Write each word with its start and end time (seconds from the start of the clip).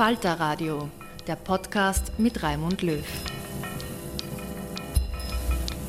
Falter 0.00 0.40
Radio, 0.40 0.88
der 1.26 1.36
Podcast 1.36 2.18
mit 2.18 2.42
Raimund 2.42 2.80
Löw. 2.80 3.04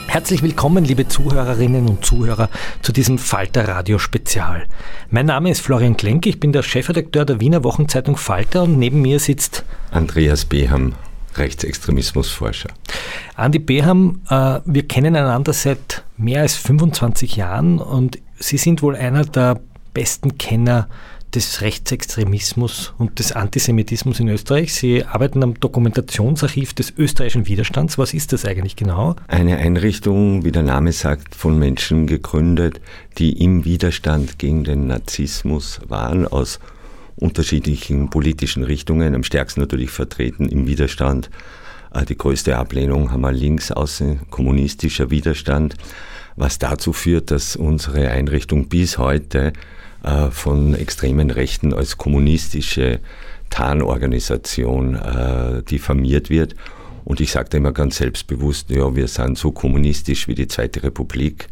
Herzlich 0.05 0.43
willkommen, 0.43 0.83
liebe 0.83 1.07
Zuhörerinnen 1.07 1.87
und 1.87 2.03
Zuhörer, 2.03 2.49
zu 2.81 2.91
diesem 2.91 3.17
Falter 3.17 3.69
Radio 3.69 3.99
Spezial. 3.99 4.67
Mein 5.11 5.27
Name 5.27 5.49
ist 5.49 5.61
Florian 5.61 5.95
Klenk, 5.95 6.25
ich 6.25 6.41
bin 6.41 6.51
der 6.51 6.61
Chefredakteur 6.61 7.23
der 7.23 7.39
Wiener 7.39 7.63
Wochenzeitung 7.63 8.17
Falter 8.17 8.63
und 8.63 8.77
neben 8.77 9.01
mir 9.01 9.17
sitzt 9.17 9.63
Andreas 9.91 10.43
Beham, 10.43 10.95
Rechtsextremismusforscher. 11.35 12.71
Andi 13.37 13.59
Beham, 13.59 14.23
äh, 14.27 14.59
wir 14.65 14.89
kennen 14.89 15.15
einander 15.15 15.53
seit 15.53 16.03
mehr 16.17 16.41
als 16.41 16.57
25 16.57 17.37
Jahren 17.37 17.79
und 17.79 18.19
Sie 18.37 18.57
sind 18.57 18.81
wohl 18.81 18.97
einer 18.97 19.23
der 19.23 19.61
besten 19.93 20.37
Kenner 20.37 20.89
des 21.35 21.61
Rechtsextremismus 21.61 22.93
und 22.97 23.19
des 23.19 23.31
Antisemitismus 23.31 24.19
in 24.19 24.27
Österreich. 24.27 24.73
Sie 24.73 25.05
arbeiten 25.05 25.43
am 25.43 25.59
Dokumentationsarchiv 25.59 26.73
des 26.73 26.93
österreichischen 26.97 27.47
Widerstands. 27.47 27.97
Was 27.97 28.13
ist 28.13 28.33
das 28.33 28.45
eigentlich 28.45 28.75
genau? 28.75 29.15
Eine 29.27 29.57
Einrichtung, 29.57 30.43
wie 30.43 30.51
der 30.51 30.63
Name 30.63 30.91
sagt, 30.91 31.35
von 31.35 31.57
Menschen 31.57 32.07
gegründet, 32.07 32.81
die 33.17 33.41
im 33.43 33.65
Widerstand 33.65 34.39
gegen 34.39 34.63
den 34.63 34.87
Narzissmus 34.87 35.79
waren, 35.87 36.27
aus 36.27 36.59
unterschiedlichen 37.15 38.09
politischen 38.09 38.63
Richtungen, 38.63 39.15
am 39.15 39.23
stärksten 39.23 39.61
natürlich 39.61 39.91
vertreten 39.91 40.49
im 40.49 40.67
Widerstand. 40.67 41.29
Äh, 41.93 42.05
die 42.05 42.17
größte 42.17 42.57
Ablehnung 42.57 43.11
haben 43.11 43.21
wir 43.21 43.31
links 43.31 43.71
außen 43.71 44.29
kommunistischer 44.29 45.11
Widerstand, 45.11 45.75
was 46.35 46.59
dazu 46.59 46.93
führt, 46.93 47.31
dass 47.31 47.55
unsere 47.55 48.09
Einrichtung 48.09 48.67
bis 48.67 48.97
heute 48.97 49.53
von 50.31 50.73
extremen 50.73 51.29
Rechten 51.29 51.73
als 51.73 51.97
kommunistische 51.97 52.99
Tarnorganisation 53.51 54.95
äh, 54.95 55.61
diffamiert 55.63 56.29
wird. 56.29 56.55
Und 57.03 57.19
ich 57.19 57.31
sage 57.31 57.49
da 57.49 57.57
immer 57.57 57.71
ganz 57.71 57.97
selbstbewusst, 57.97 58.69
ja, 58.69 58.95
wir 58.95 59.07
sind 59.07 59.37
so 59.37 59.51
kommunistisch 59.51 60.27
wie 60.27 60.35
die 60.35 60.47
Zweite 60.47 60.83
Republik, 60.83 61.47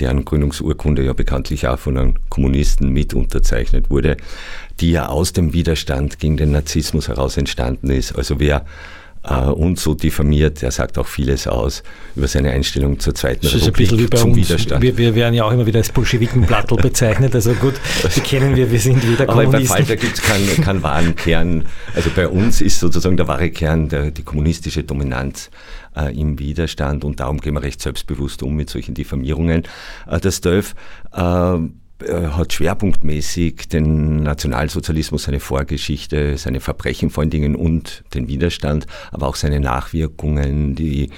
deren 0.00 0.24
Gründungsurkunde 0.24 1.04
ja 1.04 1.12
bekanntlich 1.12 1.66
auch 1.66 1.78
von 1.78 1.98
einem 1.98 2.14
Kommunisten 2.28 2.90
mit 2.92 3.14
unterzeichnet 3.14 3.90
wurde, 3.90 4.16
die 4.80 4.92
ja 4.92 5.08
aus 5.08 5.32
dem 5.32 5.52
Widerstand 5.52 6.18
gegen 6.18 6.36
den 6.36 6.52
Narzissmus 6.52 7.08
heraus 7.08 7.36
entstanden 7.36 7.90
ist. 7.90 8.14
Also 8.16 8.38
wer 8.38 8.58
äh, 8.58 8.64
und 9.36 9.78
so 9.78 9.94
diffamiert. 9.94 10.62
Er 10.62 10.70
sagt 10.70 10.98
auch 10.98 11.06
vieles 11.06 11.46
aus 11.46 11.82
über 12.16 12.28
seine 12.28 12.50
Einstellung 12.50 12.98
zur 12.98 13.14
Zweiten 13.14 13.42
das 13.42 13.54
Republik, 13.54 13.68
ist 13.68 13.92
ein 13.92 13.96
bisschen 13.96 13.98
wie 13.98 14.06
bei 14.06 14.22
uns. 14.22 14.36
Widerstand. 14.36 14.82
Wir, 14.82 14.96
wir, 14.96 15.14
werden 15.14 15.34
ja 15.34 15.44
auch 15.44 15.52
immer 15.52 15.66
wieder 15.66 15.78
als 15.78 15.90
Bolschewikenplattel 15.90 16.76
bezeichnet. 16.78 17.34
Also 17.34 17.52
gut, 17.54 17.74
die 18.14 18.20
kennen 18.20 18.56
wir, 18.56 18.70
wir 18.70 18.80
sind 18.80 19.06
wieder 19.06 19.26
Kommunisten. 19.26 19.54
Aber 19.54 19.58
bei 19.58 19.64
Falter 19.64 19.96
gibt 19.96 20.14
es 20.14 20.22
keinen, 20.22 20.64
keinen 20.64 20.82
wahren 20.82 21.16
Kern. 21.16 21.64
Also 21.94 22.10
bei 22.14 22.28
uns 22.28 22.60
ist 22.60 22.80
sozusagen 22.80 23.16
der 23.16 23.28
wahre 23.28 23.50
Kern 23.50 23.88
der, 23.88 24.10
die 24.10 24.22
kommunistische 24.22 24.84
Dominanz 24.84 25.50
äh, 25.96 26.18
im 26.18 26.38
Widerstand 26.38 27.04
und 27.04 27.20
darum 27.20 27.40
gehen 27.40 27.54
wir 27.54 27.62
recht 27.62 27.80
selbstbewusst 27.80 28.42
um 28.42 28.54
mit 28.54 28.70
solchen 28.70 28.94
Diffamierungen. 28.94 29.64
Äh, 30.06 30.20
das 30.20 30.40
äh, 30.40 30.62
äh, 31.12 31.58
hat 32.00 32.52
schwerpunktmäßig 32.52 33.68
den 33.68 34.22
Nationalsozialismus, 34.22 35.24
seine 35.24 35.40
Vorgeschichte, 35.40 36.36
seine 36.38 36.60
Verbrechen 36.60 37.10
vor 37.10 37.22
allen 37.22 37.30
Dingen 37.30 37.56
und 37.56 38.04
den 38.14 38.28
Widerstand, 38.28 38.86
aber 39.10 39.26
auch 39.26 39.36
seine 39.36 39.58
Nachwirkungen, 39.58 40.74
die 40.74 41.10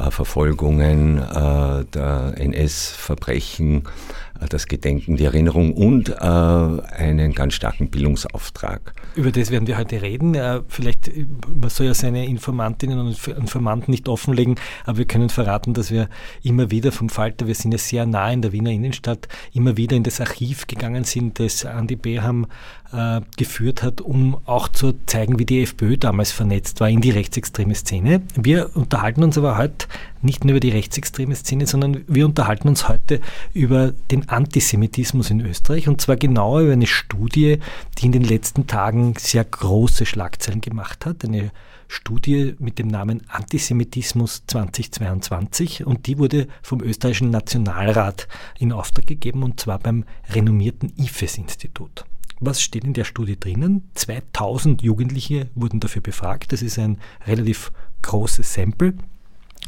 äh, 0.00 0.10
Verfolgungen 0.10 1.18
äh, 1.18 1.84
der 1.84 2.34
NS-Verbrechen, 2.36 3.78
äh, 3.78 4.29
das 4.48 4.66
Gedenken, 4.66 5.16
die 5.16 5.24
Erinnerung 5.24 5.74
und 5.74 6.08
äh, 6.08 6.14
einen 6.14 7.32
ganz 7.32 7.54
starken 7.54 7.90
Bildungsauftrag. 7.90 8.92
Über 9.14 9.30
das 9.30 9.50
werden 9.50 9.66
wir 9.66 9.76
heute 9.76 10.02
reden. 10.02 10.34
Äh, 10.34 10.62
vielleicht, 10.68 11.10
man 11.48 11.70
soll 11.70 11.86
ja 11.86 11.94
seine 11.94 12.26
Informantinnen 12.26 12.98
und 12.98 13.28
Informanten 13.28 13.90
nicht 13.90 14.08
offenlegen, 14.08 14.56
aber 14.84 14.98
wir 14.98 15.04
können 15.04 15.28
verraten, 15.28 15.74
dass 15.74 15.90
wir 15.90 16.08
immer 16.42 16.70
wieder 16.70 16.92
vom 16.92 17.08
Falter, 17.08 17.46
wir 17.46 17.54
sind 17.54 17.72
ja 17.72 17.78
sehr 17.78 18.06
nah 18.06 18.30
in 18.32 18.42
der 18.42 18.52
Wiener 18.52 18.70
Innenstadt, 18.70 19.28
immer 19.52 19.76
wieder 19.76 19.96
in 19.96 20.02
das 20.02 20.20
Archiv 20.20 20.66
gegangen 20.66 21.04
sind, 21.04 21.38
das 21.38 21.64
Andi 21.64 21.96
Beham 21.96 22.46
äh, 22.92 23.20
geführt 23.36 23.82
hat, 23.82 24.00
um 24.00 24.36
auch 24.46 24.68
zu 24.68 24.94
zeigen, 25.06 25.38
wie 25.38 25.46
die 25.46 25.62
FPÖ 25.62 25.96
damals 25.96 26.32
vernetzt 26.32 26.80
war 26.80 26.88
in 26.88 27.00
die 27.00 27.10
rechtsextreme 27.10 27.74
Szene. 27.74 28.22
Wir 28.34 28.74
unterhalten 28.74 29.22
uns 29.22 29.38
aber 29.38 29.56
heute 29.56 29.86
nicht 30.22 30.44
nur 30.44 30.52
über 30.52 30.60
die 30.60 30.70
rechtsextreme 30.70 31.34
Szene, 31.34 31.66
sondern 31.66 32.04
wir 32.06 32.26
unterhalten 32.26 32.68
uns 32.68 32.88
heute 32.88 33.20
über 33.54 33.92
den 34.10 34.28
Antisemitismus 34.28 35.30
in 35.30 35.40
Österreich 35.40 35.88
und 35.88 36.00
zwar 36.00 36.16
genauer 36.16 36.62
über 36.62 36.72
eine 36.72 36.86
Studie, 36.86 37.58
die 37.98 38.06
in 38.06 38.12
den 38.12 38.24
letzten 38.24 38.66
Tagen 38.66 39.14
sehr 39.18 39.44
große 39.44 40.06
Schlagzeilen 40.06 40.60
gemacht 40.60 41.06
hat. 41.06 41.24
Eine 41.24 41.52
Studie 41.88 42.54
mit 42.58 42.78
dem 42.78 42.86
Namen 42.88 43.22
Antisemitismus 43.28 44.44
2022 44.46 45.86
und 45.86 46.06
die 46.06 46.18
wurde 46.18 46.46
vom 46.62 46.80
österreichischen 46.82 47.30
Nationalrat 47.30 48.28
in 48.58 48.72
Auftrag 48.72 49.06
gegeben 49.06 49.42
und 49.42 49.58
zwar 49.58 49.78
beim 49.80 50.04
renommierten 50.28 50.92
IFES-Institut. 50.96 52.04
Was 52.40 52.62
steht 52.62 52.84
in 52.84 52.94
der 52.94 53.04
Studie 53.04 53.38
drinnen? 53.38 53.90
2000 53.94 54.80
Jugendliche 54.80 55.50
wurden 55.54 55.78
dafür 55.78 56.00
befragt. 56.00 56.52
Das 56.52 56.62
ist 56.62 56.78
ein 56.78 56.98
relativ 57.26 57.70
großes 58.00 58.54
Sample. 58.54 58.94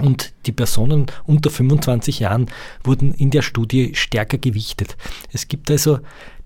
Und 0.00 0.32
die 0.46 0.52
Personen 0.52 1.06
unter 1.24 1.50
25 1.50 2.20
Jahren 2.20 2.46
wurden 2.82 3.12
in 3.12 3.30
der 3.30 3.42
Studie 3.42 3.94
stärker 3.94 4.38
gewichtet. 4.38 4.96
Es 5.32 5.48
gibt 5.48 5.70
also 5.70 5.98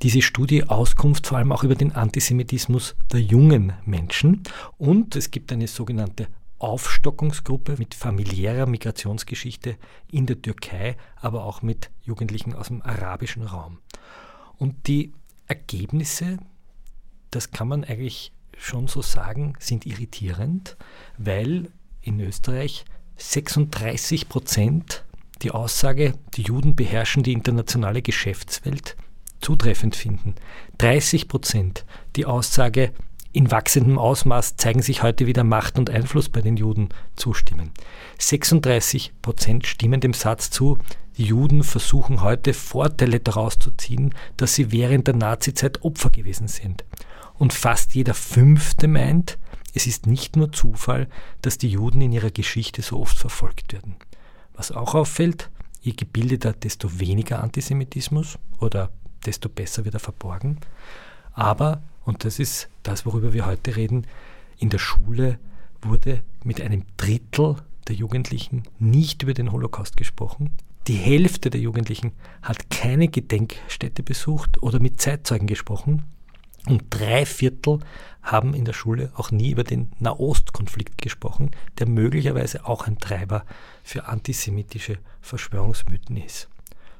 diese 0.02 0.20
Studie 0.20 0.64
Auskunft 0.64 1.28
vor 1.28 1.38
allem 1.38 1.52
auch 1.52 1.62
über 1.62 1.76
den 1.76 1.92
Antisemitismus 1.92 2.96
der 3.12 3.20
jungen 3.20 3.72
Menschen. 3.84 4.42
Und 4.78 5.14
es 5.14 5.30
gibt 5.30 5.52
eine 5.52 5.68
sogenannte 5.68 6.26
Aufstockungsgruppe 6.58 7.76
mit 7.78 7.94
familiärer 7.94 8.66
Migrationsgeschichte 8.66 9.76
in 10.10 10.26
der 10.26 10.42
Türkei, 10.42 10.96
aber 11.16 11.44
auch 11.44 11.62
mit 11.62 11.90
Jugendlichen 12.02 12.52
aus 12.52 12.66
dem 12.66 12.82
arabischen 12.82 13.42
Raum. 13.42 13.78
Und 14.58 14.88
die 14.88 15.12
Ergebnisse, 15.46 16.38
das 17.30 17.50
kann 17.50 17.68
man 17.68 17.84
eigentlich 17.84 18.32
schon 18.56 18.88
so 18.88 19.02
sagen, 19.02 19.54
sind 19.58 19.86
irritierend, 19.86 20.76
weil 21.18 21.70
in 22.02 22.20
Österreich 22.20 22.84
36 23.16 24.28
Prozent 24.28 25.04
die 25.42 25.50
Aussage, 25.50 26.14
die 26.34 26.42
Juden 26.42 26.76
beherrschen 26.76 27.22
die 27.22 27.32
internationale 27.32 28.02
Geschäftswelt, 28.02 28.96
zutreffend 29.40 29.94
finden. 29.96 30.34
30 30.78 31.28
Prozent 31.28 31.84
die 32.16 32.24
Aussage, 32.24 32.92
in 33.32 33.50
wachsendem 33.50 33.98
Ausmaß 33.98 34.56
zeigen 34.56 34.80
sich 34.80 35.02
heute 35.02 35.26
wieder 35.26 35.44
Macht 35.44 35.78
und 35.78 35.90
Einfluss 35.90 36.30
bei 36.30 36.40
den 36.40 36.56
Juden 36.56 36.88
zustimmen. 37.16 37.70
36 38.18 39.12
Prozent 39.20 39.66
stimmen 39.66 40.00
dem 40.00 40.14
Satz 40.14 40.50
zu, 40.50 40.78
die 41.18 41.24
Juden 41.24 41.62
versuchen 41.62 42.22
heute 42.22 42.52
Vorteile 42.52 43.20
daraus 43.20 43.58
zu 43.58 43.70
ziehen, 43.70 44.14
dass 44.36 44.54
sie 44.54 44.72
während 44.72 45.06
der 45.06 45.16
Nazizeit 45.16 45.82
Opfer 45.82 46.10
gewesen 46.10 46.48
sind. 46.48 46.84
Und 47.38 47.52
fast 47.52 47.94
jeder 47.94 48.14
Fünfte 48.14 48.88
meint, 48.88 49.38
es 49.74 49.86
ist 49.86 50.06
nicht 50.06 50.36
nur 50.36 50.52
Zufall, 50.52 51.08
dass 51.42 51.58
die 51.58 51.68
Juden 51.68 52.00
in 52.00 52.12
ihrer 52.12 52.30
Geschichte 52.30 52.82
so 52.82 53.00
oft 53.00 53.18
verfolgt 53.18 53.72
werden. 53.72 53.96
Was 54.54 54.72
auch 54.72 54.94
auffällt, 54.94 55.50
je 55.80 55.92
gebildeter, 55.92 56.52
desto 56.52 56.98
weniger 56.98 57.42
Antisemitismus 57.42 58.38
oder 58.58 58.90
desto 59.24 59.48
besser 59.48 59.84
wird 59.84 59.94
er 59.94 60.00
verborgen. 60.00 60.58
Aber, 61.32 61.82
und 62.04 62.24
das 62.24 62.38
ist 62.38 62.68
das, 62.82 63.04
worüber 63.04 63.32
wir 63.32 63.46
heute 63.46 63.76
reden, 63.76 64.06
in 64.58 64.70
der 64.70 64.78
Schule 64.78 65.38
wurde 65.82 66.22
mit 66.42 66.60
einem 66.60 66.84
Drittel 66.96 67.56
der 67.88 67.94
Jugendlichen 67.94 68.62
nicht 68.78 69.22
über 69.22 69.34
den 69.34 69.52
Holocaust 69.52 69.96
gesprochen. 69.96 70.50
Die 70.88 70.94
Hälfte 70.94 71.50
der 71.50 71.60
Jugendlichen 71.60 72.12
hat 72.42 72.70
keine 72.70 73.08
Gedenkstätte 73.08 74.04
besucht 74.04 74.62
oder 74.62 74.78
mit 74.78 75.00
Zeitzeugen 75.00 75.48
gesprochen. 75.48 76.04
Und 76.68 76.84
drei 76.90 77.26
Viertel 77.26 77.80
haben 78.22 78.54
in 78.54 78.64
der 78.64 78.72
Schule 78.72 79.10
auch 79.16 79.32
nie 79.32 79.50
über 79.50 79.64
den 79.64 79.90
Nahostkonflikt 79.98 81.02
gesprochen, 81.02 81.50
der 81.78 81.88
möglicherweise 81.88 82.66
auch 82.66 82.86
ein 82.86 82.98
Treiber 82.98 83.44
für 83.82 84.06
antisemitische 84.06 84.98
Verschwörungsmythen 85.20 86.16
ist. 86.16 86.48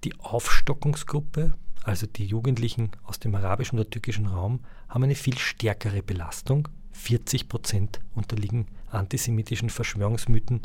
Die 0.03 0.19
Aufstockungsgruppe, 0.19 1.55
also 1.85 2.09
die 2.09 2.27
Jugendlichen 2.27 2.91
aus 3.05 3.21
dem 3.21 3.37
arabischen 3.37 3.79
oder 3.79 3.89
türkischen 3.89 4.27
Raum, 4.27 4.61
haben 4.89 5.05
eine 5.05 5.15
viel 5.15 5.39
stärkere 5.39 6.03
Belastung. 6.03 6.69
40 6.91 7.49
Prozent 7.49 8.01
unterliegen 8.17 8.67
antisemitischen 8.91 9.71
Verschwörungsmythen. 9.71 10.63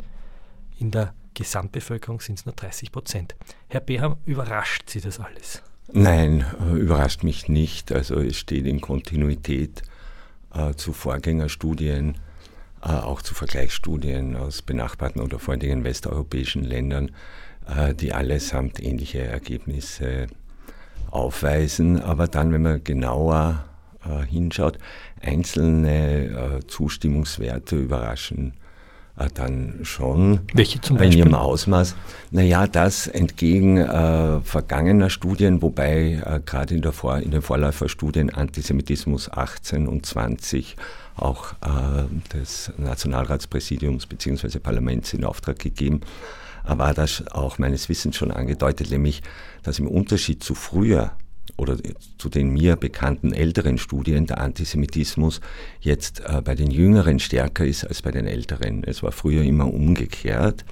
In 0.78 0.90
der 0.90 1.14
Gesamtbevölkerung 1.34 2.20
sind 2.20 2.38
es 2.38 2.46
nur 2.46 2.54
30 2.54 2.92
Prozent. 2.92 3.34
Herr 3.68 3.80
Beham, 3.80 4.16
überrascht 4.26 4.90
Sie 4.90 5.00
das 5.00 5.20
alles? 5.20 5.62
Nein, 5.92 6.44
äh, 6.60 6.76
überrascht 6.76 7.22
mich 7.22 7.48
nicht. 7.48 7.92
Also 7.92 8.20
es 8.20 8.36
steht 8.36 8.66
in 8.66 8.80
Kontinuität 8.80 9.82
äh, 10.54 10.74
zu 10.74 10.92
Vorgängerstudien, 10.92 12.18
äh, 12.82 12.88
auch 12.88 13.22
zu 13.22 13.34
Vergleichsstudien 13.34 14.36
aus 14.36 14.62
benachbarten 14.62 15.20
oder 15.20 15.38
vor 15.38 15.54
allen 15.54 15.84
westeuropäischen 15.84 16.64
Ländern, 16.64 17.10
äh, 17.66 17.94
die 17.94 18.12
allesamt 18.12 18.82
ähnliche 18.82 19.20
Ergebnisse 19.20 20.28
aufweisen. 21.10 22.00
Aber 22.00 22.28
dann, 22.28 22.52
wenn 22.52 22.62
man 22.62 22.84
genauer 22.84 23.64
äh, 24.04 24.24
hinschaut, 24.24 24.78
einzelne 25.20 26.60
äh, 26.60 26.66
Zustimmungswerte 26.66 27.76
überraschen 27.76 28.54
dann 29.34 29.80
schon. 29.82 30.40
Welche 30.54 30.80
zum 30.80 30.96
Beispiel? 30.96 31.20
In 31.20 31.26
ihrem 31.26 31.34
Ausmaß. 31.34 31.94
Naja, 32.30 32.66
das 32.66 33.06
entgegen 33.06 33.76
äh, 33.76 34.40
vergangener 34.40 35.10
Studien, 35.10 35.62
wobei 35.62 36.22
äh, 36.24 36.40
gerade 36.44 36.74
in, 36.74 36.82
Vor 36.92 37.18
in 37.18 37.30
den 37.30 37.42
Vorläuferstudien 37.42 38.30
Antisemitismus 38.30 39.30
18 39.30 39.86
und 39.86 40.06
20 40.06 40.76
auch 41.16 41.52
äh, 41.60 42.34
des 42.34 42.72
Nationalratspräsidiums 42.78 44.06
bzw. 44.06 44.58
Parlaments 44.58 45.12
in 45.12 45.24
Auftrag 45.24 45.58
gegeben, 45.58 46.00
war 46.64 46.94
das 46.94 47.24
auch 47.32 47.58
meines 47.58 47.88
Wissens 47.88 48.16
schon 48.16 48.30
angedeutet, 48.30 48.90
nämlich, 48.90 49.22
dass 49.62 49.78
im 49.78 49.88
Unterschied 49.88 50.44
zu 50.44 50.54
früher 50.54 51.10
oder 51.56 51.76
zu 52.18 52.28
den 52.28 52.50
mir 52.50 52.76
bekannten 52.76 53.32
älteren 53.32 53.78
Studien 53.78 54.26
der 54.26 54.40
Antisemitismus 54.40 55.40
jetzt 55.80 56.20
äh, 56.20 56.40
bei 56.42 56.54
den 56.54 56.70
Jüngeren 56.70 57.18
stärker 57.18 57.64
ist 57.64 57.84
als 57.84 58.02
bei 58.02 58.10
den 58.10 58.26
Älteren. 58.26 58.84
Es 58.84 59.02
war 59.02 59.12
früher 59.12 59.42
immer 59.42 59.72
umgekehrt. 59.72 60.64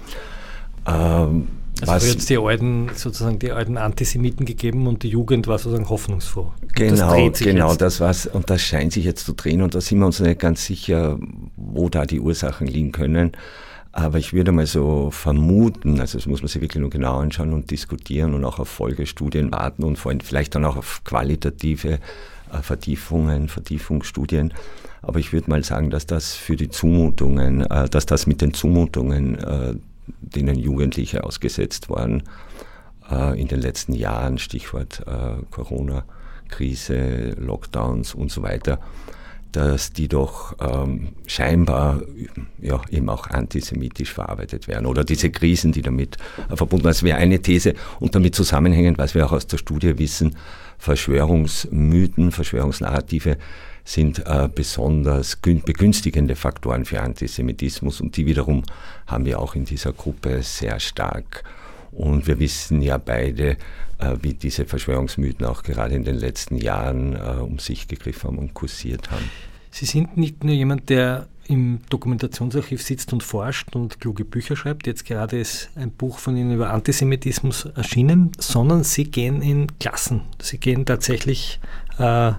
Ähm, 0.87 1.49
also 1.81 1.93
was 1.93 2.13
jetzt 2.13 2.29
die 2.29 2.37
alten, 2.37 2.91
sozusagen 2.95 3.39
die 3.39 3.53
alten 3.53 3.79
Antisemiten 3.79 4.45
gegeben 4.45 4.87
und 4.87 5.03
die 5.03 5.09
Jugend 5.09 5.47
war 5.47 5.59
sozusagen 5.59 5.89
hoffnungsfroh. 5.89 6.53
Genau, 6.75 7.29
das 7.29 7.41
genau, 7.41 7.71
jetzt. 7.71 7.81
das 7.81 8.01
war's 8.01 8.27
und 8.27 8.51
das 8.51 8.61
scheint 8.61 8.93
sich 8.93 9.05
jetzt 9.05 9.25
zu 9.25 9.33
drehen 9.33 9.63
und 9.63 9.75
da 9.75 9.81
sind 9.81 9.99
wir 9.99 10.07
uns 10.07 10.21
nicht 10.21 10.41
ganz 10.41 10.65
sicher, 10.67 11.19
wo 11.57 11.89
da 11.89 12.05
die 12.05 12.21
Ursachen 12.21 12.67
liegen 12.67 12.93
können. 12.93 13.33
Aber 13.93 14.19
ich 14.19 14.33
würde 14.33 14.53
mal 14.53 14.67
so 14.67 15.11
vermuten, 15.11 15.99
also 16.01 16.17
das 16.17 16.27
muss 16.27 16.43
man 16.43 16.49
sich 16.49 16.63
wirklich 16.63 16.81
nur 16.81 16.91
genau 16.91 17.19
anschauen 17.19 17.53
und 17.53 17.71
diskutieren 17.71 18.35
und 18.35 18.45
auch 18.45 18.61
auf 18.61 18.69
Folgestudien 18.69 19.51
warten 19.51 19.83
und 19.83 19.99
vielleicht 20.23 20.55
dann 20.55 20.65
auch 20.65 20.77
auf 20.77 21.03
qualitative 21.05 21.99
äh, 22.53 22.63
Vertiefungen, 22.63 23.49
Vertiefungsstudien. 23.49 24.55
Aber 25.03 25.19
ich 25.19 25.33
würde 25.33 25.51
mal 25.51 25.65
sagen, 25.65 25.91
dass 25.91 26.07
das 26.07 26.35
für 26.35 26.57
die 26.57 26.69
Zumutungen, 26.69 27.63
äh, 27.63 27.89
dass 27.89 28.07
das 28.07 28.27
mit 28.29 28.41
den 28.43 28.55
Zumutungen, 28.55 29.39
äh, 29.39 29.75
denen 30.21 30.57
Jugendliche 30.57 31.25
ausgesetzt 31.25 31.89
waren, 31.89 32.25
in 33.35 33.49
den 33.49 33.61
letzten 33.61 33.93
Jahren, 33.93 34.39
Stichwort 34.39 35.05
Corona-Krise, 35.51 37.35
Lockdowns 37.41 38.15
und 38.15 38.31
so 38.31 38.43
weiter, 38.43 38.79
dass 39.53 39.93
die 39.93 40.09
doch 40.09 40.55
ähm, 40.61 41.09
scheinbar 41.27 42.03
ja, 42.61 42.81
eben 42.91 43.09
auch 43.09 43.27
antisemitisch 43.29 44.13
verarbeitet 44.13 44.69
werden 44.69 44.87
oder 44.87 45.05
diese 45.05 45.31
Krisen, 45.31 45.73
die 45.73 45.83
damit 45.83 46.17
verbunden 46.49 46.85
sind. 46.85 46.91
Das 46.91 47.03
wäre 47.03 47.19
eine 47.19 47.41
These 47.41 47.75
und 47.99 48.15
damit 48.15 48.35
zusammenhängend, 48.35 48.99
was 48.99 49.15
wir 49.15 49.27
auch 49.27 49.33
aus 49.33 49.47
der 49.47 49.59
Studie 49.59 49.99
wissen, 49.99 50.37
Verschwörungsmythen, 50.79 52.31
Verschwörungsnarrative 52.33 53.37
sind 53.85 54.25
äh, 54.27 54.49
besonders 54.55 55.37
begünstigende 55.37 56.37
Faktoren 56.37 56.85
für 56.85 57.01
Antisemitismus 57.01 58.01
und 58.01 58.17
die 58.17 58.27
wiederum 58.27 58.63
haben 59.07 59.25
wir 59.25 59.41
auch 59.41 59.55
in 59.55 59.65
dieser 59.65 59.93
Gruppe 59.93 60.43
sehr 60.43 60.79
stark. 60.81 61.45
Und 61.93 62.27
wir 62.27 62.39
wissen 62.39 62.83
ja 62.83 62.99
beide, 62.99 63.57
äh, 63.99 64.17
wie 64.23 64.35
diese 64.35 64.65
Verschwörungsmythen 64.65 65.45
auch 65.47 65.63
gerade 65.63 65.95
in 65.95 66.05
den 66.05 66.17
letzten 66.17 66.57
Jahren 66.57 67.15
äh, 67.15 67.41
um 67.41 67.59
sich 67.59 67.89
gegriffen 67.89 68.29
haben 68.29 68.39
und 68.39 68.55
kursiert 68.55 69.11
haben. 69.11 69.31
Sie 69.71 69.87
sind 69.87 70.17
nicht 70.17 70.43
nur 70.43 70.55
jemand, 70.55 70.89
der 70.89 71.29
im 71.51 71.81
Dokumentationsarchiv 71.91 72.81
sitzt 72.81 73.13
und 73.13 73.23
forscht 73.25 73.75
und 73.75 74.01
kluge 74.01 74.25
Bücher 74.25 74.55
schreibt. 74.55 74.87
Jetzt 74.87 75.05
gerade 75.05 75.39
ist 75.39 75.69
ein 75.75 75.91
Buch 75.91 76.19
von 76.19 76.37
Ihnen 76.37 76.55
über 76.55 76.71
Antisemitismus 76.71 77.65
erschienen, 77.65 78.31
sondern 78.39 78.85
Sie 78.85 79.05
gehen 79.05 79.43
in 79.43 79.67
Klassen. 79.79 80.23
Sie 80.41 80.59
gehen 80.59 80.87
tatsächlich, 80.87 81.61
äh, 81.99 82.33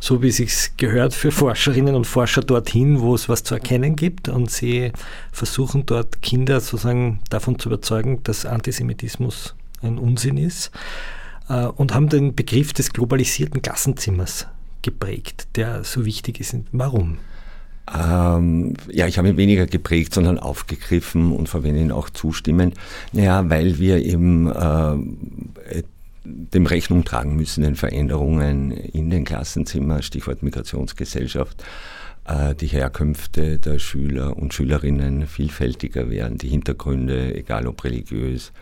so 0.00 0.22
wie 0.22 0.28
es 0.28 0.36
sich 0.36 0.76
gehört, 0.76 1.14
für 1.14 1.30
Forscherinnen 1.30 1.94
und 1.94 2.06
Forscher 2.06 2.42
dorthin, 2.42 3.00
wo 3.00 3.14
es 3.14 3.28
was 3.28 3.42
zu 3.42 3.54
erkennen 3.54 3.96
gibt. 3.96 4.28
Und 4.28 4.50
Sie 4.50 4.92
versuchen 5.32 5.86
dort 5.86 6.22
Kinder 6.22 6.60
sozusagen 6.60 7.20
davon 7.30 7.58
zu 7.58 7.68
überzeugen, 7.68 8.22
dass 8.22 8.46
Antisemitismus 8.46 9.54
ein 9.82 9.98
Unsinn 9.98 10.38
ist 10.38 10.70
äh, 11.48 11.66
und 11.66 11.94
haben 11.94 12.08
den 12.08 12.34
Begriff 12.34 12.72
des 12.72 12.92
globalisierten 12.92 13.62
Klassenzimmers 13.62 14.46
geprägt, 14.82 15.48
der 15.56 15.84
so 15.84 16.04
wichtig 16.04 16.40
ist. 16.40 16.56
Warum? 16.72 17.18
Ähm, 17.96 18.74
ja, 18.90 19.06
ich 19.06 19.18
habe 19.18 19.28
ihn 19.28 19.36
weniger 19.36 19.66
geprägt, 19.66 20.14
sondern 20.14 20.38
aufgegriffen 20.38 21.32
und 21.32 21.48
verwende 21.48 21.80
ihn 21.80 21.92
auch 21.92 22.10
zustimmend. 22.10 22.74
Naja, 23.12 23.48
weil 23.48 23.78
wir 23.78 24.04
eben 24.04 24.50
äh, 24.50 25.82
dem 26.28 26.66
Rechnung 26.66 27.04
tragen 27.04 27.36
müssen, 27.36 27.62
den 27.62 27.76
Veränderungen 27.76 28.70
in 28.70 29.10
den 29.10 29.24
Klassenzimmern, 29.24 30.02
Stichwort 30.02 30.42
Migrationsgesellschaft, 30.42 31.64
äh, 32.28 32.54
die 32.54 32.66
Herkünfte 32.66 33.58
der 33.58 33.78
Schüler 33.78 34.36
und 34.36 34.52
Schülerinnen 34.52 35.26
vielfältiger 35.26 36.10
werden, 36.10 36.38
die 36.38 36.48
Hintergründe, 36.48 37.34
egal 37.34 37.66
ob 37.66 37.82
religiös, 37.84 38.52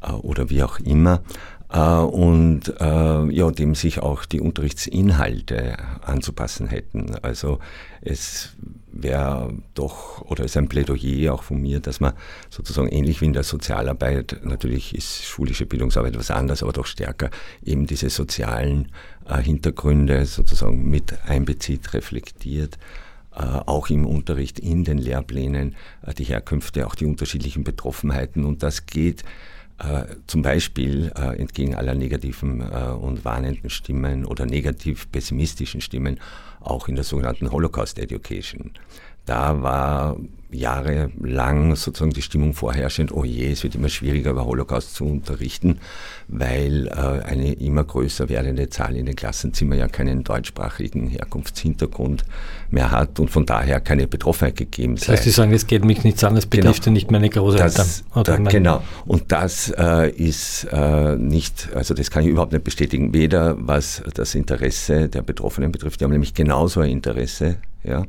äh, 0.00 0.12
oder 0.12 0.48
wie 0.50 0.62
auch 0.62 0.78
immer. 0.80 1.22
Äh, 1.70 1.78
und 1.78 2.72
ja, 2.78 3.50
dem 3.50 3.74
sich 3.74 4.00
auch 4.00 4.24
die 4.24 4.40
Unterrichtsinhalte 4.40 5.76
anzupassen 6.02 6.68
hätten. 6.68 7.16
Also 7.22 7.58
es 8.00 8.54
wäre 9.02 9.52
doch 9.74 10.22
oder 10.22 10.44
ist 10.44 10.56
ein 10.56 10.68
Plädoyer 10.68 11.34
auch 11.34 11.42
von 11.42 11.60
mir, 11.60 11.80
dass 11.80 12.00
man 12.00 12.12
sozusagen 12.50 12.88
ähnlich 12.88 13.20
wie 13.20 13.26
in 13.26 13.32
der 13.32 13.42
Sozialarbeit, 13.42 14.40
natürlich 14.42 14.94
ist 14.94 15.24
schulische 15.24 15.66
Bildungsarbeit 15.66 16.14
etwas 16.14 16.30
anders, 16.30 16.62
aber 16.62 16.72
doch 16.72 16.86
stärker 16.86 17.30
eben 17.64 17.86
diese 17.86 18.10
sozialen 18.10 18.92
äh, 19.28 19.40
Hintergründe 19.42 20.26
sozusagen 20.26 20.88
mit 20.88 21.14
einbezieht, 21.26 21.94
reflektiert 21.94 22.78
äh, 23.34 23.42
auch 23.42 23.90
im 23.90 24.06
Unterricht, 24.06 24.58
in 24.58 24.84
den 24.84 24.98
Lehrplänen, 24.98 25.76
äh, 26.02 26.14
die 26.14 26.24
Herkünfte, 26.24 26.86
auch 26.86 26.94
die 26.94 27.06
unterschiedlichen 27.06 27.64
Betroffenheiten. 27.64 28.44
Und 28.44 28.62
das 28.62 28.86
geht 28.86 29.24
äh, 29.78 30.04
zum 30.26 30.40
Beispiel 30.40 31.12
äh, 31.14 31.38
entgegen 31.38 31.74
aller 31.74 31.94
negativen 31.94 32.62
äh, 32.62 32.92
und 32.92 33.26
warnenden 33.26 33.68
Stimmen 33.68 34.24
oder 34.24 34.46
negativ 34.46 35.12
pessimistischen 35.12 35.82
Stimmen 35.82 36.18
auch 36.66 36.88
in 36.88 36.94
der 36.94 37.04
sogenannten 37.04 37.50
Holocaust 37.50 37.98
Education. 37.98 38.72
Da 39.24 39.62
war 39.62 40.16
jahrelang 40.50 41.74
sozusagen 41.76 42.12
die 42.12 42.22
Stimmung 42.22 42.54
vorherrschend, 42.54 43.12
oh 43.12 43.24
je, 43.24 43.50
es 43.50 43.62
wird 43.62 43.74
immer 43.74 43.88
schwieriger 43.88 44.30
über 44.30 44.46
Holocaust 44.46 44.94
zu 44.94 45.04
unterrichten, 45.04 45.78
weil 46.28 46.86
äh, 46.88 47.24
eine 47.24 47.52
immer 47.54 47.84
größer 47.84 48.28
werdende 48.28 48.68
Zahl 48.68 48.96
in 48.96 49.06
den 49.06 49.16
Klassenzimmern 49.16 49.78
ja 49.78 49.88
keinen 49.88 50.24
deutschsprachigen 50.24 51.08
Herkunftshintergrund 51.08 52.24
mehr 52.70 52.90
hat 52.90 53.18
und 53.18 53.30
von 53.30 53.44
daher 53.46 53.80
keine 53.80 54.06
Betroffenheit 54.06 54.56
gegeben 54.56 54.96
sei. 54.96 55.06
Das 55.06 55.16
heißt, 55.16 55.24
Sie 55.24 55.30
sagen, 55.30 55.52
es 55.52 55.66
geht 55.66 55.84
mich 55.84 56.04
nichts 56.04 56.22
an, 56.24 56.36
es 56.36 56.46
betrifft 56.46 56.84
genau. 56.84 56.94
nicht 56.94 57.10
meine 57.10 57.28
Großeltern. 57.28 57.72
Das, 57.74 58.04
da, 58.24 58.36
genau, 58.36 58.82
und 59.04 59.32
das 59.32 59.72
äh, 59.76 60.10
ist 60.10 60.66
äh, 60.70 61.16
nicht, 61.16 61.70
also 61.74 61.94
das 61.94 62.10
kann 62.10 62.22
ich 62.24 62.30
überhaupt 62.30 62.52
nicht 62.52 62.64
bestätigen, 62.64 63.12
weder 63.12 63.56
was 63.58 64.02
das 64.14 64.34
Interesse 64.34 65.08
der 65.08 65.22
Betroffenen 65.22 65.72
betrifft, 65.72 66.00
die 66.00 66.04
haben 66.04 66.12
nämlich 66.12 66.34
genauso 66.34 66.80
ein 66.80 66.90
Interesse 66.90 67.56
ja. 67.86 68.04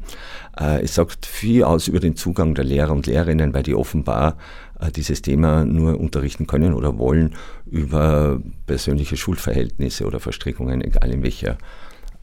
Äh, 0.60 0.84
es 0.84 0.96
sagt 0.96 1.26
viel 1.26 1.64
aus 1.64 1.88
über 1.88 2.00
den 2.00 2.16
Zugang 2.28 2.56
der 2.56 2.66
Lehrer 2.66 2.92
und 2.92 3.08
Lehrerinnen, 3.08 3.54
weil 3.54 3.64
die 3.64 3.74
offenbar 3.74 4.36
äh, 4.82 4.92
dieses 4.92 5.22
Thema 5.22 5.64
nur 5.64 5.98
unterrichten 5.98 6.46
können 6.46 6.74
oder 6.74 6.98
wollen 6.98 7.36
über 7.66 8.42
persönliche 8.66 9.16
Schulverhältnisse 9.16 10.06
oder 10.06 10.20
Verstrickungen, 10.20 10.82
egal 10.84 11.10
in 11.10 11.24
welcher 11.24 11.58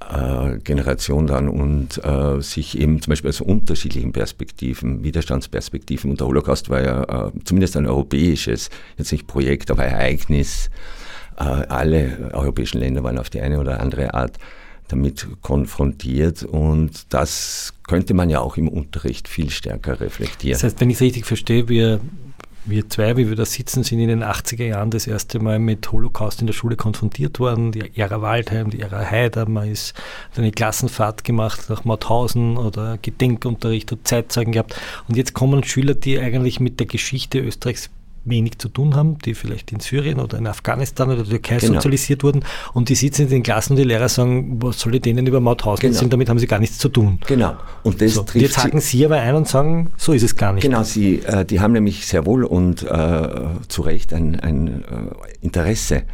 äh, 0.00 0.58
Generation 0.58 1.26
dann 1.26 1.48
und 1.48 2.04
äh, 2.04 2.38
sich 2.42 2.78
eben 2.78 3.00
zum 3.00 3.12
Beispiel 3.12 3.30
aus 3.30 3.40
unterschiedlichen 3.40 4.12
Perspektiven, 4.12 5.02
Widerstandsperspektiven, 5.02 6.10
und 6.10 6.20
der 6.20 6.26
Holocaust 6.26 6.68
war 6.68 6.82
ja 6.82 7.32
zumindest 7.44 7.74
ein 7.78 7.86
europäisches, 7.86 8.68
jetzt 8.98 9.10
nicht 9.10 9.26
Projekt, 9.26 9.70
aber 9.70 9.84
Ereignis. 9.84 10.70
Alle 11.36 12.30
europäischen 12.32 12.78
Länder 12.78 13.02
waren 13.02 13.18
auf 13.18 13.28
die 13.28 13.40
eine 13.40 13.58
oder 13.58 13.80
andere 13.80 14.14
Art 14.14 14.38
damit 14.94 15.26
konfrontiert 15.42 16.44
und 16.44 17.12
das 17.12 17.74
könnte 17.86 18.14
man 18.14 18.30
ja 18.30 18.40
auch 18.40 18.56
im 18.56 18.68
Unterricht 18.68 19.28
viel 19.28 19.50
stärker 19.50 20.00
reflektieren. 20.00 20.54
Das 20.54 20.62
heißt, 20.62 20.80
wenn 20.80 20.88
ich 20.88 20.96
es 20.96 21.02
richtig 21.02 21.26
verstehe, 21.26 21.68
wir, 21.68 22.00
wir 22.64 22.88
zwei, 22.88 23.16
wie 23.16 23.28
wir 23.28 23.36
da 23.36 23.44
sitzen, 23.44 23.82
sind 23.82 23.98
in 23.98 24.08
den 24.08 24.22
80er 24.22 24.64
Jahren 24.64 24.90
das 24.90 25.06
erste 25.06 25.40
Mal 25.40 25.58
mit 25.58 25.90
Holocaust 25.90 26.40
in 26.40 26.46
der 26.46 26.54
Schule 26.54 26.76
konfrontiert 26.76 27.40
worden. 27.40 27.72
Die 27.72 27.98
Ära 27.98 28.22
Waldheim, 28.22 28.70
die 28.70 28.80
Ära 28.80 29.04
Heider, 29.10 29.48
man 29.48 29.68
ist 29.68 29.94
eine 30.36 30.52
Klassenfahrt 30.52 31.24
gemacht 31.24 31.68
nach 31.68 31.84
Mauthausen 31.84 32.56
oder 32.56 32.96
Gedenkunterricht 32.98 33.92
und 33.92 34.06
Zeitzeugen 34.06 34.52
gehabt. 34.52 34.80
Und 35.08 35.16
jetzt 35.16 35.34
kommen 35.34 35.64
Schüler, 35.64 35.94
die 35.94 36.18
eigentlich 36.18 36.60
mit 36.60 36.78
der 36.78 36.86
Geschichte 36.86 37.40
Österreichs 37.40 37.90
wenig 38.24 38.58
zu 38.58 38.68
tun 38.68 38.94
haben, 38.94 39.18
die 39.18 39.34
vielleicht 39.34 39.72
in 39.72 39.80
Syrien 39.80 40.18
oder 40.18 40.38
in 40.38 40.46
Afghanistan 40.46 41.08
oder 41.08 41.18
der 41.18 41.30
Türkei 41.30 41.58
genau. 41.58 41.74
sozialisiert 41.74 42.22
wurden 42.22 42.44
und 42.72 42.88
die 42.88 42.94
sitzen 42.94 43.22
in 43.22 43.28
den 43.28 43.42
Klassen 43.42 43.72
und 43.72 43.78
die 43.78 43.84
Lehrer 43.84 44.08
sagen, 44.08 44.62
was 44.62 44.80
soll 44.80 44.94
ich 44.94 45.02
denen 45.02 45.26
über 45.26 45.40
Mauthausen 45.40 45.82
genau. 45.82 45.94
erzählen, 45.94 46.10
damit 46.10 46.28
haben 46.28 46.38
sie 46.38 46.46
gar 46.46 46.58
nichts 46.58 46.78
zu 46.78 46.88
tun. 46.88 47.18
Genau. 47.26 47.56
Und 47.82 48.00
das 48.00 48.14
so. 48.14 48.22
trifft 48.22 48.44
Jetzt 48.44 48.58
haken 48.58 48.80
Sie, 48.80 48.98
sie 48.98 49.04
aber 49.06 49.16
ein 49.16 49.34
und 49.34 49.48
sagen, 49.48 49.90
so 49.96 50.12
ist 50.12 50.22
es 50.22 50.36
gar 50.36 50.52
nicht. 50.52 50.62
Genau, 50.62 50.82
Sie, 50.82 51.20
äh, 51.20 51.44
die 51.44 51.60
haben 51.60 51.72
nämlich 51.72 52.06
sehr 52.06 52.26
wohl 52.26 52.44
und 52.44 52.82
äh, 52.82 53.28
zu 53.68 53.82
Recht 53.82 54.12
ein, 54.12 54.40
ein 54.40 54.68
äh, 54.68 54.84
Interesse 55.40 56.04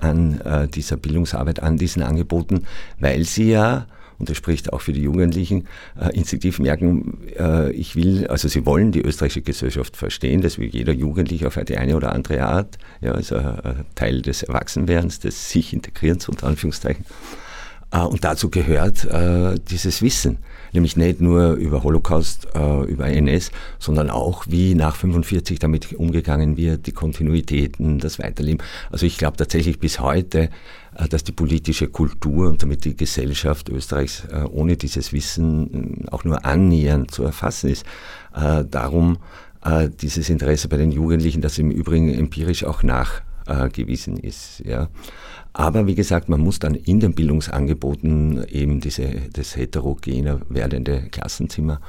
an 0.00 0.40
äh, 0.40 0.68
dieser 0.68 0.96
Bildungsarbeit, 0.96 1.62
an 1.62 1.76
diesen 1.76 2.02
Angeboten, 2.02 2.64
weil 2.98 3.24
sie 3.24 3.50
ja 3.50 3.86
und 4.18 4.28
das 4.28 4.36
spricht 4.36 4.72
auch 4.72 4.80
für 4.80 4.92
die 4.92 5.02
Jugendlichen, 5.02 5.66
äh, 6.00 6.14
instinktiv 6.14 6.58
merken, 6.58 7.18
äh, 7.38 7.70
ich 7.72 7.96
will, 7.96 8.26
also 8.26 8.48
sie 8.48 8.66
wollen 8.66 8.92
die 8.92 9.02
österreichische 9.02 9.42
Gesellschaft 9.42 9.96
verstehen, 9.96 10.40
das 10.40 10.58
will 10.58 10.68
jeder 10.68 10.92
Jugendliche 10.92 11.46
auf 11.46 11.58
die 11.68 11.76
eine 11.76 11.96
oder 11.96 12.12
andere 12.12 12.42
Art, 12.44 12.78
ja, 13.00 13.12
also 13.12 13.36
ein 13.36 13.84
Teil 13.94 14.22
des 14.22 14.42
Erwachsenwerdens, 14.42 15.20
des 15.20 15.50
sich 15.50 15.72
Integrierens 15.72 16.28
unter 16.28 16.46
Anführungszeichen. 16.46 17.04
Äh, 17.90 18.00
und 18.00 18.24
dazu 18.24 18.50
gehört 18.50 19.04
äh, 19.04 19.58
dieses 19.70 20.02
Wissen, 20.02 20.38
nämlich 20.72 20.96
nicht 20.96 21.20
nur 21.20 21.52
über 21.52 21.82
Holocaust, 21.82 22.48
äh, 22.54 22.84
über 22.84 23.06
NS, 23.06 23.50
sondern 23.78 24.10
auch, 24.10 24.44
wie 24.48 24.74
nach 24.74 24.96
45 24.96 25.58
damit 25.58 25.92
umgegangen 25.94 26.56
wird, 26.56 26.86
die 26.86 26.92
Kontinuitäten, 26.92 27.98
das 27.98 28.18
Weiterleben. 28.18 28.62
Also 28.90 29.06
ich 29.06 29.18
glaube 29.18 29.36
tatsächlich 29.36 29.78
bis 29.78 30.00
heute, 30.00 30.50
dass 31.10 31.22
die 31.22 31.32
politische 31.32 31.86
Kultur 31.86 32.48
und 32.48 32.62
damit 32.62 32.84
die 32.84 32.96
Gesellschaft 32.96 33.68
Österreichs 33.68 34.24
ohne 34.50 34.76
dieses 34.76 35.12
Wissen 35.12 36.06
auch 36.10 36.24
nur 36.24 36.44
annähernd 36.44 37.12
zu 37.12 37.22
erfassen 37.22 37.70
ist. 37.70 37.86
Darum 38.32 39.18
dieses 40.02 40.28
Interesse 40.28 40.66
bei 40.66 40.76
den 40.76 40.90
Jugendlichen, 40.90 41.40
das 41.40 41.56
im 41.58 41.70
Übrigen 41.70 42.12
empirisch 42.12 42.64
auch 42.64 42.82
nachgewiesen 42.82 44.16
ist. 44.16 44.60
Ja. 44.64 44.88
Aber 45.52 45.86
wie 45.86 45.94
gesagt, 45.94 46.28
man 46.28 46.40
muss 46.40 46.58
dann 46.58 46.74
in 46.74 47.00
den 47.00 47.14
Bildungsangeboten 47.14 48.44
eben 48.48 48.80
diese, 48.80 49.08
das 49.32 49.56
heterogener 49.56 50.40
werdende 50.48 51.08
Klassenzimmer 51.10 51.80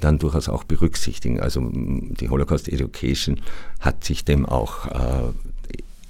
dann 0.00 0.18
durchaus 0.18 0.48
auch 0.48 0.64
berücksichtigen. 0.64 1.40
Also 1.40 1.70
die 1.72 2.28
Holocaust 2.28 2.68
Education 2.68 3.40
hat 3.80 4.02
sich 4.02 4.24
dem 4.24 4.44
auch 4.44 4.88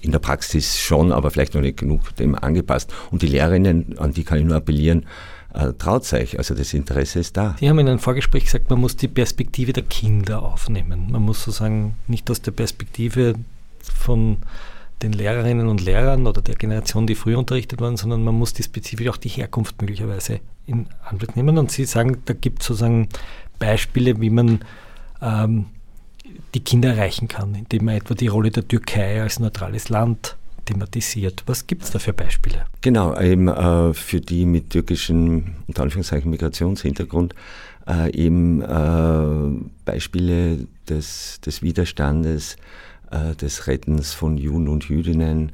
in 0.07 0.13
der 0.13 0.19
Praxis 0.19 0.79
schon, 0.79 1.13
aber 1.13 1.31
vielleicht 1.31 1.55
noch 1.55 1.61
nicht 1.61 1.79
genug 1.79 2.15
dem 2.17 2.35
angepasst. 2.35 2.93
Und 3.11 3.23
die 3.23 3.27
Lehrerinnen, 3.27 3.99
an 3.99 4.13
die 4.13 4.25
kann 4.25 4.39
ich 4.39 4.45
nur 4.45 4.57
appellieren, 4.57 5.07
äh, 5.53 5.73
traut 5.73 6.11
euch, 6.13 6.39
also 6.39 6.55
das 6.55 6.75
Interesse 6.75 7.19
ist 7.19 7.37
da. 7.37 7.57
Sie 7.59 7.69
haben 7.69 7.79
in 7.79 7.89
einem 7.89 7.99
Vorgespräch 7.99 8.45
gesagt, 8.45 8.71
man 8.71 8.81
muss 8.81 8.97
die 8.97 9.09
Perspektive 9.09 9.73
der 9.73 9.83
Kinder 9.83 10.43
aufnehmen. 10.43 11.11
Man 11.11 11.23
muss 11.23 11.45
sozusagen 11.45 11.95
nicht 12.07 12.31
aus 12.31 12.43
der 12.43 12.53
Perspektive 12.53 13.35
von 13.81 14.39
den 15.03 15.13
Lehrerinnen 15.13 15.69
und 15.69 15.85
Lehrern 15.85 16.27
oder 16.27 16.41
der 16.41 16.55
Generation, 16.55 17.07
die 17.07 17.15
früher 17.15 17.39
unterrichtet 17.39 17.81
waren, 17.81 17.97
sondern 17.97 18.25
man 18.25 18.35
muss 18.35 18.53
die 18.55 18.63
spezifisch 18.63 19.09
auch 19.09 19.19
die 19.19 19.29
Herkunft 19.29 19.81
möglicherweise 19.81 20.41
in 20.67 20.87
Anblick 21.05 21.37
nehmen. 21.37 21.59
Und 21.59 21.71
Sie 21.71 21.85
sagen, 21.85 22.19
da 22.25 22.35
gibt 22.35 22.63
es 22.63 22.69
sozusagen 22.69 23.09
Beispiele, 23.59 24.21
wie 24.21 24.31
man 24.31 24.61
ähm, 25.21 25.67
die 26.55 26.61
Kinder 26.61 26.91
erreichen 26.91 27.29
kann, 27.29 27.55
indem 27.55 27.85
man 27.85 27.97
etwa 27.97 28.15
die 28.15 28.29
Rolle 28.29 28.51
der 28.51 28.67
Türkei 28.67 29.23
als 29.23 29.39
neutrales 29.39 29.89
Land 29.89 30.37
thematisiert. 30.65 31.43
Was 31.47 31.67
gibt 31.67 31.85
es 31.85 31.91
da 31.91 31.99
für 31.99 32.13
Beispiele? 32.13 32.65
Genau, 32.81 33.19
eben 33.21 33.49
äh, 33.49 33.95
für 33.95 34.21
die 34.21 34.47
mit 34.47 34.71
türkischem, 34.71 35.55
unter 35.67 35.83
Anführungszeichen, 35.83 36.31
Migrationshintergrund, 36.31 37.35
äh, 37.87 38.13
eben 38.13 38.63
äh, 38.63 39.67
Beispiele 39.85 40.67
des, 40.89 41.41
des 41.41 41.63
Widerstandes, 41.63 42.57
äh, 43.11 43.35
des 43.35 43.67
Rettens 43.67 44.13
von 44.13 44.37
Juden 44.37 44.69
und 44.69 44.89
Jüdinnen. 44.89 45.53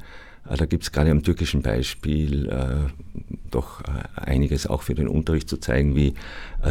Äh, 0.49 0.57
da 0.57 0.65
gibt 0.65 0.83
es 0.83 0.91
gerade 0.91 1.11
am 1.11 1.23
türkischen 1.23 1.61
Beispiel 1.61 2.49
äh, 2.49 2.91
doch 3.51 3.83
einiges 4.15 4.65
auch 4.65 4.81
für 4.81 4.95
den 4.95 5.07
Unterricht 5.07 5.47
zu 5.47 5.57
zeigen, 5.57 5.95
wie 5.95 6.15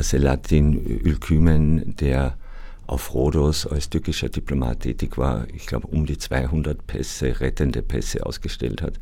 Selatin 0.01 1.01
Ülkümen, 1.05 1.95
der 1.97 2.37
auf 2.89 3.15
Rhodos 3.15 3.67
als 3.67 3.89
türkischer 3.89 4.29
Diplomat 4.29 4.81
tätig 4.81 5.17
war, 5.17 5.47
ich 5.55 5.67
glaube 5.67 5.87
um 5.87 6.07
die 6.07 6.19
200 6.19 6.87
Pässe, 6.87 7.41
rettende 7.41 7.83
Pässe 7.83 8.27
ausgestellt 8.27 8.83
hat. 8.83 8.99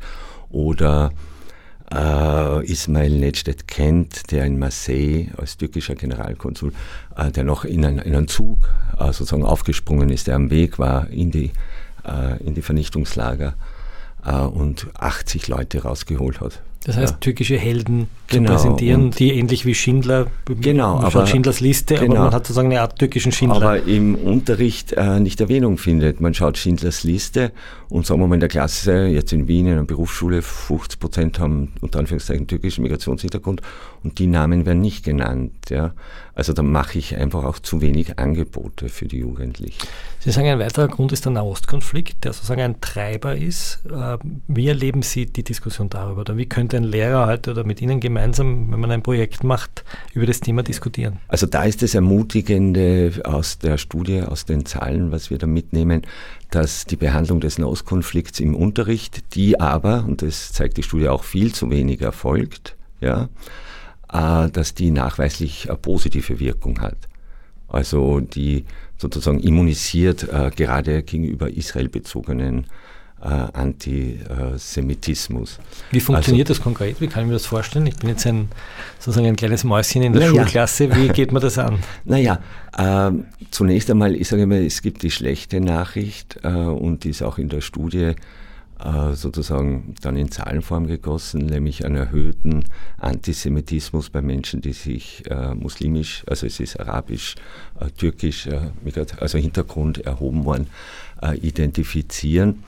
Oder 0.49 1.11
äh, 1.93 2.71
Ismail 2.71 3.11
Nedjed 3.11 3.67
Kent, 3.67 4.31
der 4.31 4.45
in 4.45 4.57
Marseille 4.57 5.27
als 5.37 5.57
türkischer 5.57 5.95
Generalkonsul, 5.95 6.73
äh, 7.15 7.31
der 7.31 7.43
noch 7.43 7.65
in, 7.65 7.85
ein, 7.85 7.99
in 7.99 8.15
einen 8.15 8.27
Zug 8.27 8.59
äh, 8.97 9.05
sozusagen 9.07 9.43
aufgesprungen 9.43 10.09
ist, 10.09 10.27
der 10.27 10.35
am 10.35 10.49
Weg 10.49 10.79
war 10.79 11.09
in 11.09 11.31
die, 11.31 11.51
äh, 12.05 12.43
in 12.43 12.53
die 12.53 12.61
Vernichtungslager 12.61 13.55
äh, 14.25 14.35
und 14.35 14.87
80 14.97 15.47
Leute 15.47 15.83
rausgeholt 15.83 16.41
hat. 16.41 16.61
Das 16.83 16.97
heißt, 16.97 17.13
ja. 17.13 17.17
türkische 17.19 17.57
Helden 17.57 18.07
genau, 18.25 18.47
zu 18.47 18.53
präsentieren, 18.55 19.11
die 19.11 19.33
ähnlich 19.33 19.67
wie 19.67 19.75
Schindler, 19.75 20.25
genau, 20.45 20.99
aber, 20.99 21.27
Schindlers 21.27 21.59
Liste, 21.59 21.93
genau, 21.93 22.15
aber 22.15 22.23
man 22.23 22.33
hat 22.33 22.47
sozusagen 22.47 22.71
eine 22.71 22.81
Art 22.81 22.97
türkischen 22.97 23.31
Schindler. 23.31 23.57
Aber 23.57 23.83
im 23.83 24.15
Unterricht 24.15 24.93
äh, 24.93 25.19
nicht 25.19 25.39
Erwähnung 25.39 25.77
findet. 25.77 26.21
Man 26.21 26.33
schaut 26.33 26.57
Schindlers 26.57 27.03
Liste 27.03 27.51
und 27.89 28.07
sagen 28.07 28.19
wir 28.19 28.25
mal 28.25 28.33
in 28.33 28.39
der 28.39 28.49
Klasse, 28.49 29.05
jetzt 29.05 29.31
in 29.31 29.47
Wien 29.47 29.67
in 29.67 29.73
einer 29.73 29.83
Berufsschule, 29.83 30.41
50 30.41 30.99
Prozent 30.99 31.39
haben 31.39 31.71
unter 31.81 31.99
Anführungszeichen 31.99 32.47
türkischen 32.47 32.81
Migrationshintergrund 32.81 33.61
und 34.03 34.17
die 34.17 34.25
Namen 34.25 34.65
werden 34.65 34.81
nicht 34.81 35.05
genannt. 35.05 35.51
Ja. 35.71 35.93
Also 36.35 36.51
da 36.51 36.63
mache 36.63 36.99
ich 36.99 37.15
einfach 37.15 37.45
auch 37.45 37.57
zu 37.59 37.81
wenig 37.81 38.19
Angebote 38.19 38.89
für 38.89 39.07
die 39.07 39.19
Jugendlichen. 39.19 39.87
Sie 40.19 40.31
sagen, 40.31 40.47
ein 40.47 40.59
weiterer 40.59 40.89
Grund 40.89 41.13
ist 41.13 41.23
der 41.23 41.31
Nahostkonflikt, 41.31 42.25
der 42.25 42.33
sozusagen 42.33 42.61
ein 42.61 42.81
Treiber 42.81 43.37
ist. 43.37 43.79
Äh, 43.85 44.17
wie 44.49 44.67
erleben 44.67 45.01
Sie 45.01 45.27
die 45.27 45.43
Diskussion 45.43 45.89
darüber? 45.89 46.21
Oder 46.21 46.35
wie 46.35 46.45
könnte 46.45 46.75
ein 46.75 46.83
Lehrer 46.83 47.25
heute 47.25 47.51
oder 47.51 47.63
mit 47.63 47.81
Ihnen 47.81 48.01
gemeinsam, 48.01 48.69
wenn 48.71 48.81
man 48.81 48.91
ein 48.91 49.01
Projekt 49.01 49.45
macht, 49.45 49.85
über 50.13 50.25
das 50.25 50.41
Thema 50.41 50.61
diskutieren? 50.61 51.19
Also 51.29 51.47
da 51.47 51.63
ist 51.63 51.81
das 51.81 51.95
Ermutigende 51.95 53.21
aus 53.23 53.57
der 53.57 53.77
Studie, 53.77 54.23
aus 54.23 54.43
den 54.43 54.65
Zahlen, 54.65 55.11
was 55.13 55.29
wir 55.29 55.37
da 55.37 55.47
mitnehmen, 55.47 56.01
dass 56.49 56.85
die 56.85 56.97
Behandlung 56.97 57.39
des 57.39 57.57
Nahostkonflikts 57.57 58.41
im 58.41 58.55
Unterricht, 58.55 59.35
die 59.35 59.57
aber, 59.57 60.03
und 60.05 60.21
das 60.21 60.51
zeigt 60.51 60.75
die 60.75 60.83
Studie 60.83 61.07
auch, 61.07 61.23
viel 61.23 61.53
zu 61.53 61.69
wenig 61.69 62.01
erfolgt, 62.01 62.75
ja, 62.99 63.29
dass 64.11 64.73
die 64.73 64.91
nachweislich 64.91 65.69
eine 65.69 65.77
positive 65.77 66.39
Wirkung 66.39 66.81
hat. 66.81 66.97
Also 67.67 68.19
die 68.19 68.65
sozusagen 68.97 69.39
immunisiert 69.39 70.27
äh, 70.31 70.51
gerade 70.55 71.03
gegenüber 71.03 71.49
israelbezogenen 71.49 72.65
äh, 73.21 73.27
Antisemitismus. 73.27 75.59
Wie 75.91 75.99
funktioniert 75.99 76.49
also, 76.49 76.59
das 76.59 76.63
konkret? 76.63 76.99
Wie 76.99 77.07
kann 77.07 77.23
ich 77.23 77.27
mir 77.27 77.33
das 77.33 77.45
vorstellen? 77.45 77.85
Ich 77.87 77.95
bin 77.95 78.09
jetzt 78.09 78.25
ein, 78.27 78.49
sozusagen 78.99 79.27
ein 79.27 79.35
kleines 79.35 79.63
Mäuschen 79.63 80.01
in 80.01 80.13
der 80.13 80.21
naja. 80.21 80.43
Schulklasse. 80.43 80.95
Wie 80.95 81.07
geht 81.09 81.31
man 81.31 81.41
das 81.41 81.57
an? 81.57 81.79
Naja, 82.03 82.39
äh, 82.77 83.11
zunächst 83.51 83.89
einmal, 83.89 84.15
ich 84.15 84.27
sage 84.27 84.43
immer, 84.43 84.57
es 84.57 84.81
gibt 84.81 85.03
die 85.03 85.11
schlechte 85.11 85.61
Nachricht 85.61 86.39
äh, 86.43 86.49
und 86.49 87.03
die 87.03 87.11
ist 87.11 87.21
auch 87.21 87.37
in 87.37 87.49
der 87.49 87.61
Studie 87.61 87.99
äh, 87.99 88.15
sozusagen 89.13 89.95
dann 90.01 90.17
in 90.17 90.31
Zahlenform 90.31 90.87
gegossen, 90.87 91.45
nämlich 91.45 91.85
einen 91.85 91.97
erhöhten 91.97 92.65
Antisemitismus 92.97 94.09
bei 94.09 94.21
Menschen, 94.21 94.61
die 94.61 94.73
sich 94.73 95.23
äh, 95.29 95.53
muslimisch, 95.53 96.23
also 96.27 96.45
es 96.45 96.59
ist 96.59 96.79
arabisch, 96.79 97.35
äh, 97.79 97.89
türkisch, 97.91 98.47
äh, 98.47 98.71
also 99.19 99.37
Hintergrund 99.37 99.99
erhoben 99.99 100.45
worden, 100.45 100.67
äh, 101.21 101.37
identifizieren. 101.37 102.63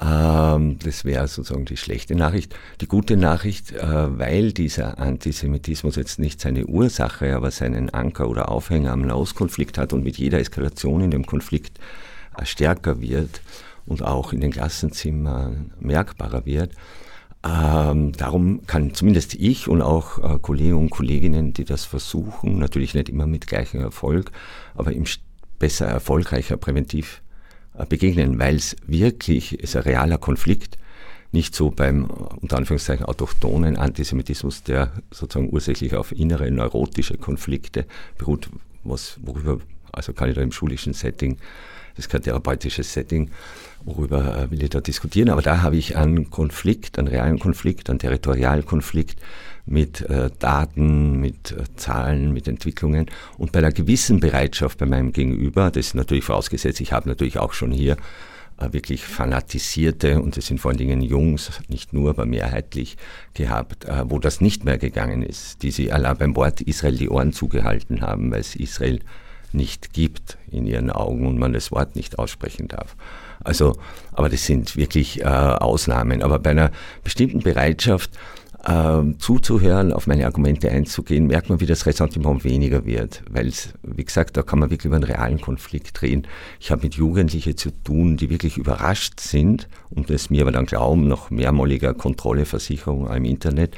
Ähm, 0.00 0.78
das 0.78 1.04
wäre 1.04 1.26
sozusagen 1.26 1.64
die 1.64 1.76
schlechte 1.76 2.14
Nachricht. 2.14 2.54
Die 2.80 2.86
gute 2.86 3.16
Nachricht, 3.16 3.72
äh, 3.72 4.18
weil 4.18 4.52
dieser 4.52 4.98
Antisemitismus 4.98 5.96
jetzt 5.96 6.18
nicht 6.18 6.40
seine 6.40 6.66
Ursache, 6.66 7.34
aber 7.34 7.50
seinen 7.50 7.90
Anker 7.90 8.28
oder 8.28 8.50
Aufhänger 8.50 8.92
am 8.92 9.02
Nahostkonflikt 9.02 9.78
hat 9.78 9.92
und 9.92 10.04
mit 10.04 10.18
jeder 10.18 10.38
Eskalation 10.38 11.00
in 11.00 11.10
dem 11.10 11.26
Konflikt 11.26 11.78
stärker 12.44 13.00
wird, 13.00 13.40
und 13.88 14.02
auch 14.02 14.32
in 14.32 14.40
den 14.40 14.52
Klassenzimmern 14.52 15.72
merkbarer 15.80 16.46
wird. 16.46 16.72
Ähm, 17.44 18.12
darum 18.12 18.66
kann 18.66 18.94
zumindest 18.94 19.34
ich 19.34 19.68
und 19.68 19.80
auch 19.80 20.18
äh, 20.18 20.38
Kollegen 20.40 20.74
und 20.74 20.90
Kolleginnen, 20.90 21.52
die 21.52 21.64
das 21.64 21.84
versuchen, 21.84 22.58
natürlich 22.58 22.94
nicht 22.94 23.08
immer 23.08 23.26
mit 23.26 23.46
gleichem 23.46 23.80
Erfolg, 23.80 24.32
aber 24.74 24.92
im 24.92 25.04
besser 25.58 25.86
erfolgreicher 25.86 26.56
präventiv 26.56 27.22
äh, 27.74 27.86
begegnen, 27.86 28.38
weil 28.38 28.56
es 28.56 28.76
wirklich 28.86 29.58
ist 29.58 29.76
ein 29.76 29.82
realer 29.82 30.18
Konflikt, 30.18 30.78
nicht 31.30 31.54
so 31.54 31.70
beim 31.70 32.06
unter 32.06 32.56
Anführungszeichen 32.56 33.06
autochthonen 33.06 33.76
Antisemitismus, 33.76 34.62
der 34.64 34.92
sozusagen 35.10 35.52
ursächlich 35.52 35.94
auf 35.94 36.12
innere 36.12 36.50
neurotische 36.50 37.18
Konflikte 37.18 37.86
beruht, 38.16 38.50
was 38.82 39.18
worüber 39.22 39.58
also 39.92 40.12
kann 40.12 40.28
ich 40.28 40.34
da 40.34 40.42
im 40.42 40.52
schulischen 40.52 40.92
Setting, 40.92 41.38
das 41.98 42.06
ist 42.06 42.12
kein 42.12 42.22
therapeutisches 42.22 42.92
Setting, 42.92 43.30
worüber 43.84 44.38
äh, 44.38 44.50
will 44.52 44.62
ich 44.62 44.70
da 44.70 44.80
diskutieren, 44.80 45.30
aber 45.30 45.42
da 45.42 45.62
habe 45.62 45.76
ich 45.76 45.96
einen 45.96 46.30
Konflikt, 46.30 46.96
einen 46.96 47.08
realen 47.08 47.40
Konflikt, 47.40 47.90
einen 47.90 47.98
Territorialkonflikt 47.98 49.18
mit 49.66 50.02
äh, 50.02 50.30
Daten, 50.38 51.18
mit 51.18 51.50
äh, 51.50 51.64
Zahlen, 51.74 52.32
mit 52.32 52.46
Entwicklungen 52.46 53.06
und 53.36 53.50
bei 53.50 53.58
einer 53.58 53.72
gewissen 53.72 54.20
Bereitschaft 54.20 54.78
bei 54.78 54.86
meinem 54.86 55.12
Gegenüber, 55.12 55.72
das 55.72 55.88
ist 55.88 55.94
natürlich 55.96 56.22
vorausgesetzt, 56.22 56.80
ich 56.80 56.92
habe 56.92 57.08
natürlich 57.08 57.40
auch 57.40 57.52
schon 57.52 57.72
hier 57.72 57.96
äh, 58.58 58.72
wirklich 58.72 59.02
fanatisierte, 59.02 60.22
und 60.22 60.36
es 60.36 60.46
sind 60.46 60.60
vor 60.60 60.70
allen 60.70 60.78
Dingen 60.78 61.02
Jungs, 61.02 61.50
nicht 61.66 61.92
nur, 61.92 62.10
aber 62.10 62.26
mehrheitlich 62.26 62.96
gehabt, 63.34 63.86
äh, 63.86 64.04
wo 64.08 64.20
das 64.20 64.40
nicht 64.40 64.64
mehr 64.64 64.78
gegangen 64.78 65.24
ist, 65.24 65.64
die 65.64 65.72
sie 65.72 65.90
allein 65.90 66.16
beim 66.16 66.36
Wort 66.36 66.60
Israel 66.60 66.96
die 66.96 67.08
Ohren 67.08 67.32
zugehalten 67.32 68.02
haben, 68.02 68.30
weil 68.30 68.40
es 68.40 68.54
Israel 68.54 69.00
nicht 69.52 69.92
gibt 69.92 70.38
in 70.50 70.66
ihren 70.66 70.90
Augen 70.90 71.26
und 71.26 71.38
man 71.38 71.52
das 71.52 71.70
Wort 71.70 71.96
nicht 71.96 72.18
aussprechen 72.18 72.68
darf. 72.68 72.96
Also, 73.42 73.76
aber 74.12 74.28
das 74.28 74.44
sind 74.44 74.76
wirklich 74.76 75.20
äh, 75.20 75.24
Ausnahmen. 75.24 76.22
Aber 76.22 76.38
bei 76.38 76.50
einer 76.50 76.70
bestimmten 77.04 77.40
Bereitschaft 77.40 78.10
äh, 78.64 79.02
zuzuhören, 79.18 79.92
auf 79.92 80.06
meine 80.06 80.26
Argumente 80.26 80.70
einzugehen, 80.70 81.26
merkt 81.26 81.48
man, 81.48 81.60
wie 81.60 81.66
das 81.66 81.86
Ressentiment 81.86 82.44
weniger 82.44 82.84
wird. 82.84 83.22
Weil, 83.30 83.52
wie 83.82 84.04
gesagt, 84.04 84.36
da 84.36 84.42
kann 84.42 84.58
man 84.58 84.70
wirklich 84.70 84.86
über 84.86 84.96
einen 84.96 85.04
realen 85.04 85.40
Konflikt 85.40 86.02
reden. 86.02 86.26
Ich 86.60 86.70
habe 86.70 86.82
mit 86.82 86.94
Jugendlichen 86.94 87.56
zu 87.56 87.70
tun, 87.70 88.16
die 88.16 88.30
wirklich 88.30 88.56
überrascht 88.56 89.20
sind 89.20 89.68
und 89.90 90.10
es 90.10 90.30
mir 90.30 90.42
aber 90.42 90.52
dann 90.52 90.66
glauben, 90.66 91.08
nach 91.08 91.30
mehrmaliger 91.30 91.94
Kontrolleversicherung 91.94 93.08
im 93.10 93.24
Internet, 93.24 93.74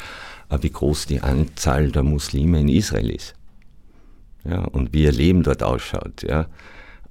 äh, 0.48 0.58
wie 0.60 0.70
groß 0.70 1.06
die 1.06 1.20
Anzahl 1.20 1.90
der 1.90 2.02
Muslime 2.02 2.60
in 2.60 2.68
Israel 2.68 3.10
ist. 3.10 3.34
Ja, 4.44 4.64
und 4.64 4.92
wie 4.92 5.04
ihr 5.04 5.12
Leben 5.12 5.42
dort 5.42 5.62
ausschaut. 5.62 6.22
Ja. 6.22 6.46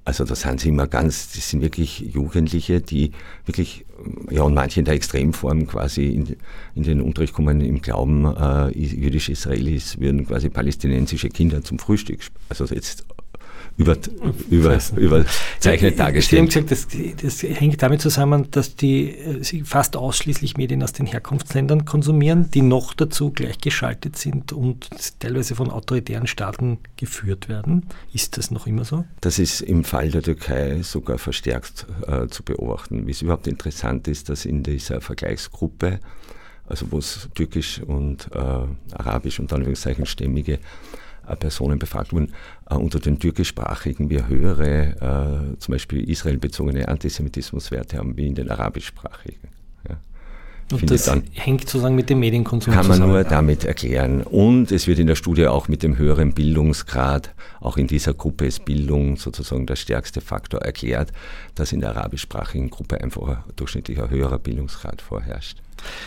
Also 0.04 0.24
da 0.24 0.34
sind 0.34 0.60
sie 0.60 0.70
immer 0.70 0.86
ganz, 0.86 1.32
das 1.32 1.50
sind 1.50 1.60
wirklich 1.60 2.00
Jugendliche, 2.00 2.80
die 2.80 3.12
wirklich, 3.44 3.84
ja 4.30 4.42
und 4.42 4.54
manche 4.54 4.80
in 4.80 4.86
der 4.86 4.94
Extremform 4.94 5.66
quasi 5.66 6.06
in, 6.06 6.36
in 6.74 6.82
den 6.82 7.00
Unterricht 7.00 7.34
kommen 7.34 7.60
im 7.60 7.82
Glauben, 7.82 8.24
äh, 8.24 8.70
jüdische 8.76 9.32
Israelis 9.32 10.00
würden 10.00 10.26
quasi 10.26 10.48
palästinensische 10.48 11.28
Kinder 11.28 11.62
zum 11.62 11.78
Frühstück, 11.78 12.20
also 12.48 12.64
jetzt 12.64 13.04
über, 13.76 13.96
über, 14.50 14.78
überzeichnet 14.96 15.98
dargestellt. 15.98 16.52
Sie 16.52 16.58
haben 16.58 16.66
gesagt, 16.66 16.70
das, 17.22 17.42
das, 17.42 17.42
hängt 17.42 17.82
damit 17.82 18.00
zusammen, 18.00 18.50
dass 18.50 18.76
die 18.76 19.16
äh, 19.16 19.42
sie 19.42 19.62
fast 19.62 19.96
ausschließlich 19.96 20.56
Medien 20.56 20.82
aus 20.82 20.92
den 20.92 21.06
Herkunftsländern 21.06 21.84
konsumieren, 21.84 22.50
die 22.50 22.62
noch 22.62 22.94
dazu 22.94 23.30
gleichgeschaltet 23.30 24.16
sind 24.16 24.52
und 24.52 24.88
teilweise 25.18 25.54
von 25.54 25.70
autoritären 25.70 26.26
Staaten 26.26 26.78
geführt 26.96 27.48
werden. 27.48 27.86
Ist 28.12 28.36
das 28.36 28.50
noch 28.50 28.66
immer 28.66 28.84
so? 28.84 29.04
Das 29.20 29.38
ist 29.38 29.60
im 29.60 29.84
Fall 29.84 30.10
der 30.10 30.22
Türkei 30.22 30.82
sogar 30.82 31.18
verstärkt 31.18 31.86
äh, 32.06 32.28
zu 32.28 32.42
beobachten. 32.42 33.06
Wie 33.06 33.10
es 33.10 33.22
überhaupt 33.22 33.46
interessant 33.46 34.08
ist, 34.08 34.28
dass 34.28 34.44
in 34.44 34.62
dieser 34.62 35.00
Vergleichsgruppe, 35.00 36.00
also 36.66 36.86
wo 36.90 36.98
es 36.98 37.28
türkisch 37.34 37.80
und 37.80 38.28
äh, 38.34 38.38
arabisch 38.94 39.40
und 39.40 39.52
Anführungszeichen 39.52 40.06
stämmige 40.06 40.58
Personen 41.36 41.78
befragt 41.78 42.12
wurden, 42.12 42.32
äh, 42.68 42.74
unter 42.74 43.00
den 43.00 43.18
türkischsprachigen 43.18 44.10
wir 44.10 44.28
höhere, 44.28 45.52
äh, 45.54 45.58
zum 45.58 45.72
Beispiel 45.72 46.08
israelbezogene 46.08 46.88
Antisemitismuswerte 46.88 47.98
haben 47.98 48.16
wie 48.16 48.26
in 48.26 48.34
den 48.34 48.50
arabischsprachigen. 48.50 49.48
Ja. 49.88 49.96
Und 50.72 50.90
das 50.90 51.04
dann, 51.04 51.24
hängt 51.32 51.62
sozusagen 51.62 51.96
mit 51.96 52.10
dem 52.10 52.20
Medienkonsum 52.20 52.72
Kann 52.72 52.86
man 52.86 52.96
zusammen. 52.96 53.12
nur 53.12 53.24
damit 53.24 53.64
erklären. 53.64 54.22
Und 54.22 54.70
es 54.70 54.86
wird 54.86 54.98
in 54.98 55.06
der 55.06 55.16
Studie 55.16 55.46
auch 55.46 55.68
mit 55.68 55.82
dem 55.82 55.98
höheren 55.98 56.32
Bildungsgrad, 56.32 57.34
auch 57.60 57.76
in 57.76 57.86
dieser 57.86 58.14
Gruppe 58.14 58.46
ist 58.46 58.64
Bildung 58.64 59.16
sozusagen 59.16 59.66
der 59.66 59.76
stärkste 59.76 60.20
Faktor 60.20 60.60
erklärt, 60.62 61.12
dass 61.54 61.72
in 61.72 61.80
der 61.80 61.90
arabischsprachigen 61.96 62.70
Gruppe 62.70 63.00
einfach 63.00 63.28
ein 63.28 63.38
durchschnittlicher 63.56 64.10
höherer 64.10 64.38
Bildungsgrad 64.38 65.02
vorherrscht. 65.02 65.58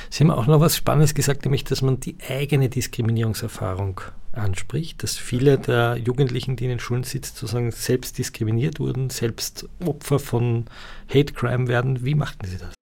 Sie 0.09 0.23
haben 0.23 0.31
auch 0.31 0.47
noch 0.47 0.59
was 0.59 0.77
Spannendes 0.77 1.13
gesagt, 1.13 1.45
nämlich, 1.45 1.63
dass 1.63 1.81
man 1.81 1.99
die 1.99 2.17
eigene 2.27 2.69
Diskriminierungserfahrung 2.69 4.01
anspricht, 4.31 5.03
dass 5.03 5.17
viele 5.17 5.57
der 5.57 5.97
Jugendlichen, 5.97 6.55
die 6.55 6.65
in 6.65 6.71
den 6.71 6.79
Schulen 6.79 7.03
sitzen, 7.03 7.35
sozusagen 7.35 7.71
selbst 7.71 8.17
diskriminiert 8.17 8.79
wurden, 8.79 9.09
selbst 9.09 9.67
Opfer 9.85 10.19
von 10.19 10.65
Hate 11.07 11.33
Crime 11.33 11.67
werden. 11.67 12.03
Wie 12.03 12.15
machten 12.15 12.47
Sie 12.47 12.57
das? 12.57 12.73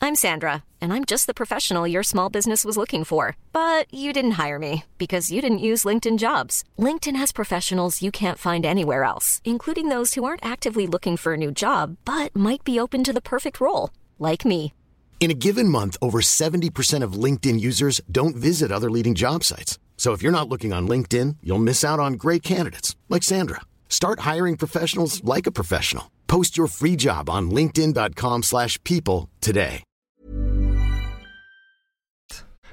I'm 0.00 0.14
Sandra, 0.14 0.62
and 0.80 0.92
I'm 0.92 1.04
just 1.04 1.26
the 1.26 1.34
professional 1.34 1.86
your 1.86 2.04
small 2.04 2.30
business 2.30 2.64
was 2.64 2.76
looking 2.76 3.02
for. 3.02 3.36
But 3.52 3.92
you 3.92 4.12
didn't 4.12 4.38
hire 4.42 4.58
me 4.58 4.84
because 4.96 5.32
you 5.32 5.42
didn't 5.42 5.58
use 5.58 5.84
LinkedIn 5.84 6.18
jobs. 6.18 6.62
LinkedIn 6.78 7.16
has 7.16 7.32
professionals 7.32 8.00
you 8.00 8.12
can't 8.12 8.38
find 8.38 8.64
anywhere 8.64 9.02
else, 9.02 9.40
including 9.44 9.88
those 9.88 10.14
who 10.14 10.24
aren't 10.24 10.44
actively 10.44 10.86
looking 10.86 11.16
for 11.16 11.34
a 11.34 11.36
new 11.36 11.50
job, 11.50 11.96
but 12.04 12.34
might 12.34 12.62
be 12.64 12.78
open 12.78 13.02
to 13.04 13.12
the 13.12 13.20
perfect 13.20 13.60
role, 13.60 13.90
like 14.18 14.46
me. 14.46 14.72
In 15.20 15.30
a 15.30 15.34
given 15.34 15.68
month, 15.68 15.96
over 16.00 16.20
70% 16.20 17.02
of 17.02 17.22
LinkedIn 17.24 17.60
users 17.60 18.00
don't 18.10 18.36
visit 18.36 18.72
other 18.72 18.90
leading 18.90 19.14
job 19.14 19.44
sites. 19.44 19.78
So 19.98 20.14
if 20.14 20.22
you're 20.22 20.38
not 20.38 20.48
looking 20.48 20.72
on 20.72 20.88
LinkedIn, 20.88 21.36
you'll 21.42 21.58
miss 21.58 21.84
out 21.84 22.00
on 22.00 22.14
great 22.14 22.42
candidates 22.42 22.96
like 23.10 23.24
Sandra. 23.24 23.60
Start 23.90 24.20
hiring 24.20 24.56
professionals 24.56 25.22
like 25.22 25.46
a 25.48 25.52
professional. 25.52 26.04
Post 26.28 26.56
your 26.56 26.68
free 26.68 26.94
job 26.96 27.28
on 27.28 27.50
linkedin.com/people 27.50 29.28
today. 29.40 29.82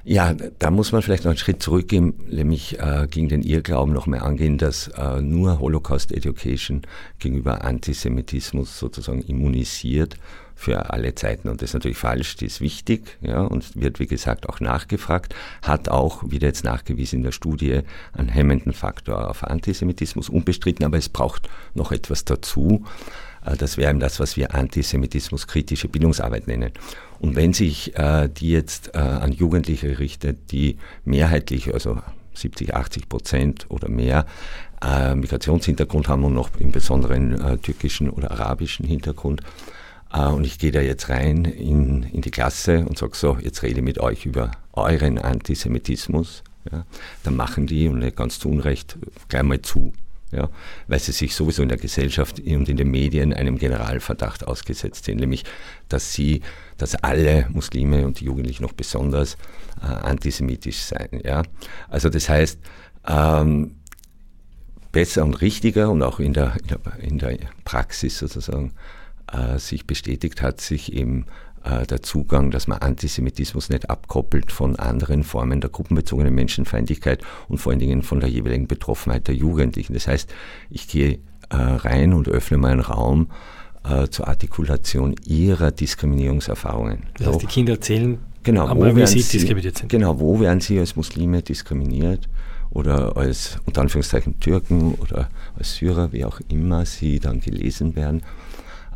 Ja, 0.08 0.34
da 0.34 0.69
muss 0.69 0.91
man 0.91 1.01
vielleicht 1.01 1.23
noch 1.23 1.31
einen 1.31 1.39
Schritt 1.39 1.63
zurückgehen, 1.63 2.13
nämlich 2.29 2.77
äh, 2.77 3.08
gegen 3.10 3.27
den 3.27 3.41
Irrglauben 3.41 3.91
noch 3.91 4.05
mehr 4.05 4.21
angehen, 4.21 4.60
dass 4.60 4.88
äh, 4.89 5.19
nur 5.19 5.60
Holocaust 5.60 6.12
Education 6.12 6.84
gegenüber 7.17 7.63
Antisemitismus 7.63 8.77
sozusagen 8.77 9.23
immunisiert 9.23 10.17
für 10.55 10.89
alle 10.91 11.13
Zeiten. 11.15 11.49
Und 11.49 11.61
das 11.61 11.69
ist 11.69 11.73
natürlich 11.73 11.97
falsch, 11.97 12.37
die 12.37 12.45
ist 12.45 12.61
wichtig 12.61 13.17
ja, 13.21 13.41
und 13.41 13.75
wird, 13.79 13.99
wie 13.99 14.07
gesagt, 14.07 14.49
auch 14.49 14.59
nachgefragt, 14.59 15.35
hat 15.61 15.89
auch, 15.89 16.23
wieder 16.29 16.47
jetzt 16.47 16.63
nachgewiesen 16.63 17.17
in 17.17 17.23
der 17.23 17.31
Studie, 17.31 17.81
einen 18.13 18.29
hemmenden 18.29 18.73
Faktor 18.73 19.29
auf 19.29 19.43
Antisemitismus 19.43 20.29
unbestritten, 20.29 20.85
aber 20.85 20.97
es 20.97 21.09
braucht 21.09 21.49
noch 21.73 21.91
etwas 21.91 22.25
dazu. 22.25 22.85
Äh, 23.45 23.57
das 23.57 23.77
wäre 23.77 23.91
eben 23.91 23.99
das, 23.99 24.19
was 24.19 24.37
wir 24.37 24.55
Antisemitismus-kritische 24.55 25.89
Bildungsarbeit 25.89 26.47
nennen. 26.47 26.71
Und 27.19 27.35
wenn 27.35 27.53
sich 27.53 27.95
äh, 27.97 28.29
die 28.29 28.51
jetzt 28.51 28.95
äh, 28.95 28.99
an 28.99 29.31
Jugendliche 29.31 29.99
richtet, 29.99 30.51
die 30.51 30.77
mehrheitlich, 31.03 31.73
also 31.73 31.99
70, 32.33 32.73
80 32.73 33.09
Prozent 33.09 33.65
oder 33.69 33.89
mehr 33.89 34.25
äh, 34.81 35.15
Migrationshintergrund 35.15 36.07
haben 36.07 36.23
und 36.25 36.33
noch 36.33 36.49
im 36.59 36.71
Besonderen 36.71 37.39
äh, 37.39 37.57
türkischen 37.57 38.09
oder 38.09 38.31
arabischen 38.31 38.85
Hintergrund, 38.85 39.41
und 40.23 40.45
ich 40.45 40.60
gehe 40.60 40.71
da 40.71 40.82
jetzt 40.82 41.10
rein 41.10 41.45
in, 41.45 42.04
in 42.04 42.21
die 42.21 42.32
Klasse 42.32 42.86
und 42.86 42.97
sage 42.97 43.15
so, 43.15 43.38
jetzt 43.41 43.63
rede 43.63 43.80
ich 43.80 43.86
mit 43.86 43.99
euch 43.99 44.25
über 44.25 44.51
euren 44.73 45.17
Antisemitismus, 45.17 46.43
ja, 46.71 46.86
dann 47.23 47.36
machen 47.36 47.67
die, 47.67 47.88
und 47.88 47.99
nicht 47.99 48.15
ganz 48.15 48.39
zu 48.39 48.49
Unrecht, 48.49 48.97
gleich 49.30 49.43
mal 49.43 49.62
zu 49.62 49.93
ja, 50.32 50.49
weil 50.88 50.99
sie 50.99 51.12
sich 51.12 51.36
sowieso 51.36 51.63
in 51.63 51.69
der 51.69 51.78
Gesellschaft 51.78 52.39
und 52.39 52.67
in 52.67 52.78
den 52.78 52.89
Medien 52.89 53.34
einem 53.34 53.58
Generalverdacht 53.58 54.45
ausgesetzt 54.45 55.06
sind, 55.06 55.19
nämlich 55.19 55.43
dass 55.88 56.13
sie, 56.13 56.41
dass 56.78 56.95
alle 56.95 57.47
Muslime 57.49 58.06
und 58.06 58.19
die 58.19 58.25
Jugendlichen 58.25 58.63
noch 58.63 58.73
besonders 58.73 59.38
äh, 59.82 59.86
antisemitisch 59.86 60.78
seien. 60.78 61.21
Ja. 61.23 61.43
Also 61.89 62.10
das 62.10 62.28
heißt, 62.28 62.60
ähm, 63.08 63.75
besser 64.91 65.23
und 65.23 65.36
richtiger 65.41 65.89
und 65.89 66.01
auch 66.01 66.19
in 66.19 66.34
der, 66.34 66.56
in 66.58 66.67
der, 66.67 66.99
in 66.99 67.17
der 67.19 67.38
Praxis 67.63 68.17
sozusagen 68.17 68.73
äh, 69.31 69.57
sich 69.59 69.88
bestätigt 69.88 70.41
hat, 70.41 70.61
sich 70.61 70.93
eben 70.93 71.25
äh, 71.63 71.85
der 71.85 72.01
Zugang, 72.01 72.51
dass 72.51 72.67
man 72.67 72.79
Antisemitismus 72.79 73.69
nicht 73.69 73.89
abkoppelt 73.89 74.51
von 74.51 74.75
anderen 74.75 75.23
Formen 75.23 75.61
der 75.61 75.69
gruppenbezogenen 75.69 76.33
Menschenfeindlichkeit 76.33 77.23
und 77.47 77.57
vor 77.57 77.71
allen 77.71 77.79
Dingen 77.79 78.03
von 78.03 78.19
der 78.19 78.29
jeweiligen 78.29 78.67
Betroffenheit 78.67 79.27
der 79.27 79.35
Jugendlichen. 79.35 79.93
Das 79.93 80.07
heißt, 80.07 80.33
ich 80.69 80.88
gehe 80.88 81.19
äh, 81.49 81.55
rein 81.55 82.13
und 82.13 82.27
öffne 82.27 82.57
meinen 82.57 82.81
Raum 82.81 83.27
äh, 83.83 84.07
zur 84.07 84.27
Artikulation 84.27 85.15
ihrer 85.25 85.71
Diskriminierungserfahrungen. 85.71 87.03
Das 87.17 87.27
heißt, 87.27 87.41
die 87.41 87.47
Kinder 87.47 87.73
erzählen, 87.73 88.19
genau, 88.43 88.69
wo 88.75 89.05
sie, 89.05 89.21
sie 89.21 89.38
diskriminiert 89.39 89.77
sind. 89.77 89.89
Genau, 89.89 90.19
wo 90.19 90.39
werden 90.39 90.61
sie 90.61 90.79
als 90.79 90.95
Muslime 90.95 91.41
diskriminiert? 91.41 92.27
oder 92.75 93.15
als 93.15 93.57
unter 93.65 93.81
Anführungszeichen 93.81 94.39
Türken 94.39 94.95
oder 94.95 95.29
als 95.57 95.75
Syrer, 95.75 96.11
wie 96.11 96.25
auch 96.25 96.41
immer 96.49 96.85
sie 96.85 97.19
dann 97.19 97.39
gelesen 97.39 97.95
werden. 97.95 98.21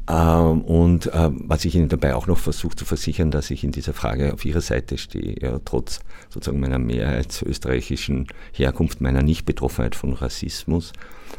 Ähm, 0.09 0.61
und 0.61 1.05
äh, 1.13 1.29
was 1.31 1.65
ich 1.65 1.75
Ihnen 1.75 1.87
dabei 1.87 2.15
auch 2.15 2.25
noch 2.25 2.39
versuche 2.39 2.75
zu 2.75 2.83
versichern, 2.83 3.29
dass 3.29 3.51
ich 3.51 3.63
in 3.63 3.71
dieser 3.71 3.93
Frage 3.93 4.33
auf 4.33 4.43
Ihrer 4.43 4.61
Seite 4.61 4.97
stehe, 4.97 5.35
ja, 5.39 5.59
trotz 5.63 5.99
sozusagen 6.29 6.59
meiner 6.59 6.79
mehrheitsösterreichischen 6.79 8.27
Herkunft, 8.51 9.01
meiner 9.01 9.21
Nichtbetroffenheit 9.21 9.93
von 9.93 10.13
Rassismus, 10.13 10.93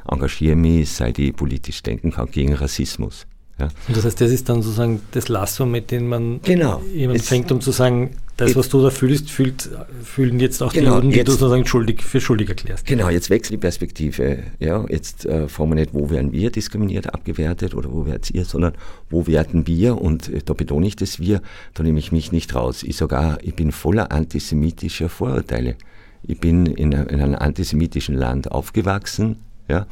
engagiere 0.08 0.54
mich, 0.54 0.92
seit 0.92 1.18
ich 1.18 1.34
politisch 1.34 1.82
denken 1.82 2.12
kann, 2.12 2.30
gegen 2.30 2.54
Rassismus. 2.54 3.26
Ja. 3.60 3.68
Das 3.94 4.04
heißt, 4.04 4.20
das 4.20 4.30
ist 4.30 4.48
dann 4.48 4.62
sozusagen 4.62 5.00
das 5.12 5.28
Lasso, 5.28 5.66
mit 5.66 5.90
dem 5.90 6.08
man 6.08 6.40
genau. 6.42 6.82
jemanden 6.94 7.22
fängt, 7.22 7.52
um 7.52 7.60
zu 7.60 7.70
sagen, 7.70 8.16
das, 8.40 8.56
was 8.56 8.70
du 8.70 8.82
da 8.82 8.90
fühlst, 8.90 9.30
fühlt, 9.30 9.68
fühlen 10.02 10.40
jetzt 10.40 10.62
auch 10.62 10.72
genau, 10.72 10.92
die 10.92 10.96
Juden, 10.96 11.10
die 11.10 11.16
jetzt, 11.18 11.28
du 11.28 11.32
sozusagen 11.32 11.66
schuldig, 11.66 12.02
für 12.02 12.22
schuldig 12.22 12.48
erklärst. 12.48 12.86
Genau, 12.86 13.10
jetzt 13.10 13.28
wechselt 13.28 13.52
die 13.52 13.58
Perspektive. 13.58 14.44
Ja, 14.58 14.84
jetzt 14.88 15.26
äh, 15.26 15.46
fragen 15.46 15.70
wir 15.70 15.74
nicht, 15.74 15.92
wo 15.92 16.08
werden 16.08 16.32
wir 16.32 16.50
diskriminiert, 16.50 17.12
abgewertet 17.12 17.74
oder 17.74 17.92
wo 17.92 18.06
werdet 18.06 18.30
ihr, 18.30 18.46
sondern 18.46 18.72
wo 19.10 19.26
werden 19.26 19.66
wir? 19.66 20.00
Und 20.00 20.30
äh, 20.30 20.40
da 20.42 20.54
betone 20.54 20.86
ich 20.86 20.96
das 20.96 21.20
wir, 21.20 21.42
da 21.74 21.82
nehme 21.82 21.98
ich 21.98 22.12
mich 22.12 22.32
nicht 22.32 22.54
raus. 22.54 22.82
Ich 22.82 22.96
sogar, 22.96 23.38
ich 23.42 23.54
bin 23.54 23.72
voller 23.72 24.10
antisemitischer 24.10 25.10
Vorurteile. 25.10 25.76
Ich 26.22 26.40
bin 26.40 26.66
in, 26.66 26.92
in 26.92 27.20
einem 27.20 27.34
antisemitischen 27.34 28.14
Land 28.14 28.50
aufgewachsen, 28.50 29.36
ja, 29.68 29.86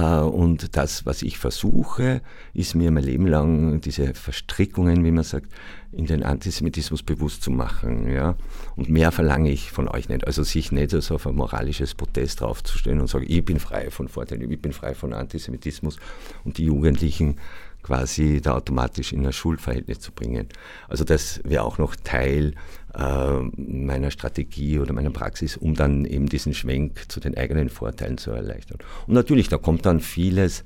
und 0.00 0.76
das, 0.76 1.06
was 1.06 1.22
ich 1.22 1.38
versuche, 1.38 2.20
ist 2.52 2.74
mir 2.74 2.90
mein 2.90 3.04
Leben 3.04 3.28
lang 3.28 3.80
diese 3.80 4.12
Verstrickungen, 4.14 5.04
wie 5.04 5.12
man 5.12 5.22
sagt, 5.22 5.52
in 5.92 6.06
den 6.06 6.24
Antisemitismus 6.24 7.04
bewusst 7.04 7.44
zu 7.44 7.52
machen. 7.52 8.12
Ja? 8.12 8.34
Und 8.74 8.88
mehr 8.88 9.12
verlange 9.12 9.52
ich 9.52 9.70
von 9.70 9.88
euch 9.88 10.08
nicht. 10.08 10.26
Also 10.26 10.42
sich 10.42 10.72
nicht 10.72 10.90
so 10.90 11.14
auf 11.14 11.28
ein 11.28 11.36
moralisches 11.36 11.94
Protest 11.94 12.40
draufzustellen 12.40 13.00
und 13.00 13.06
sagen, 13.06 13.26
ich 13.28 13.44
bin 13.44 13.60
frei 13.60 13.88
von 13.90 14.08
Vorteilen, 14.08 14.50
ich 14.50 14.60
bin 14.60 14.72
frei 14.72 14.94
von 14.94 15.12
Antisemitismus 15.12 15.98
und 16.44 16.58
die 16.58 16.64
Jugendlichen 16.64 17.36
quasi 17.84 18.40
da 18.40 18.54
automatisch 18.54 19.12
in 19.12 19.24
ein 19.24 19.32
Schuldverhältnis 19.32 20.00
zu 20.00 20.10
bringen. 20.10 20.48
Also 20.88 21.04
das 21.04 21.40
wäre 21.44 21.62
auch 21.62 21.78
noch 21.78 21.94
Teil 21.94 22.54
äh, 22.94 23.38
meiner 23.56 24.10
Strategie 24.10 24.80
oder 24.80 24.92
meiner 24.92 25.10
Praxis, 25.10 25.56
um 25.56 25.74
dann 25.74 26.04
eben 26.06 26.26
diesen 26.26 26.54
Schwenk 26.54 27.12
zu 27.12 27.20
den 27.20 27.36
eigenen 27.36 27.68
Vorteilen 27.68 28.18
zu 28.18 28.32
erleichtern. 28.32 28.78
Und 29.06 29.14
natürlich, 29.14 29.48
da 29.48 29.58
kommt 29.58 29.86
dann 29.86 30.00
vieles 30.00 30.64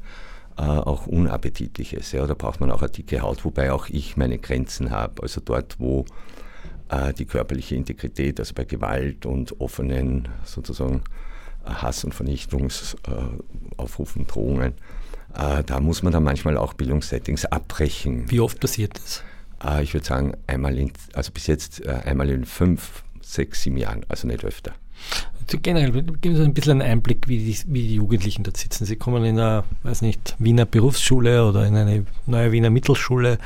äh, 0.57 0.63
auch 0.63 1.07
Unappetitliches. 1.07 2.13
Ja, 2.13 2.27
da 2.27 2.33
braucht 2.35 2.61
man 2.61 2.71
auch 2.71 2.81
eine 2.83 2.91
dicke 2.91 3.21
Haut, 3.21 3.45
wobei 3.45 3.73
auch 3.73 3.89
ich 3.89 4.17
meine 4.17 4.39
Grenzen 4.39 4.91
habe. 4.91 5.23
Also 5.23 5.41
dort, 5.45 5.81
wo 5.81 6.05
äh, 6.89 7.13
die 7.13 7.25
körperliche 7.25 7.75
Integrität, 7.75 8.39
also 8.39 8.55
bei 8.55 8.65
Gewalt 8.65 9.27
und 9.27 9.61
offenen 9.61 10.29
sozusagen 10.45 11.03
Hass- 11.65 12.05
und 12.05 12.15
Vernichtungsaufrufen, 12.15 14.29
Drohungen, 14.29 14.73
äh, 14.73 14.77
da 15.35 15.81
muss 15.81 16.03
man 16.03 16.13
dann 16.13 16.25
manchmal 16.25 16.57
auch 16.57 16.75
Bildungssettings 16.75 17.45
abbrechen. 17.45 18.31
Wie 18.31 18.41
oft 18.41 18.61
passiert 18.61 18.99
das? 18.99 19.23
Äh, 19.65 19.83
ich 19.83 19.95
würde 19.95 20.07
sagen, 20.07 20.33
einmal 20.47 20.77
in, 20.79 20.93
also 21.13 21.33
bis 21.33 21.47
jetzt 21.47 21.85
äh, 21.85 21.91
einmal 22.05 22.29
in 22.31 22.45
fünf, 22.45 23.03
sechs, 23.21 23.63
sieben 23.63 23.77
Jahren, 23.77 24.05
also 24.09 24.27
nicht 24.27 24.45
öfter. 24.45 24.73
Also 25.41 25.59
generell, 25.63 25.93
geben 25.93 26.37
Sie 26.37 26.43
ein 26.43 26.55
bisschen 26.55 26.83
einen 26.83 26.91
Einblick, 26.91 27.29
wie 27.29 27.39
die, 27.39 27.59
wie 27.69 27.89
die 27.89 27.95
Jugendlichen 27.95 28.43
dort 28.43 28.57
sitzen. 28.57 28.85
Sie 28.85 28.97
kommen 28.97 29.25
in 29.25 29.39
eine, 29.39 29.65
weiß 29.83 30.03
nicht, 30.03 30.35
Wiener 30.39 30.67
Berufsschule 30.67 31.47
oder 31.47 31.67
in 31.67 31.77
eine 31.77 32.05
neue 32.27 32.53
Wiener 32.53 32.71
Mittelschule. 32.71 33.39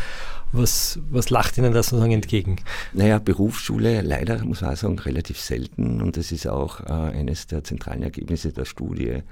Was, 0.55 0.99
was 1.11 1.31
lacht 1.31 1.57
Ihnen 1.57 1.73
da 1.73 1.83
sozusagen 1.83 2.13
entgegen? 2.13 2.57
Naja, 2.93 3.19
Berufsschule 3.19 4.03
leider, 4.03 4.45
muss 4.45 4.61
man 4.61 4.77
sagen, 4.77 4.99
relativ 4.99 5.41
selten. 5.41 6.03
Und 6.03 6.19
das 6.19 6.31
ist 6.31 6.47
auch 6.47 6.81
äh, 6.81 6.93
eines 6.93 7.47
der 7.47 7.65
zentralen 7.65 8.03
Ergebnisse 8.03 8.53
der 8.53 8.67
Studie, 8.67 9.23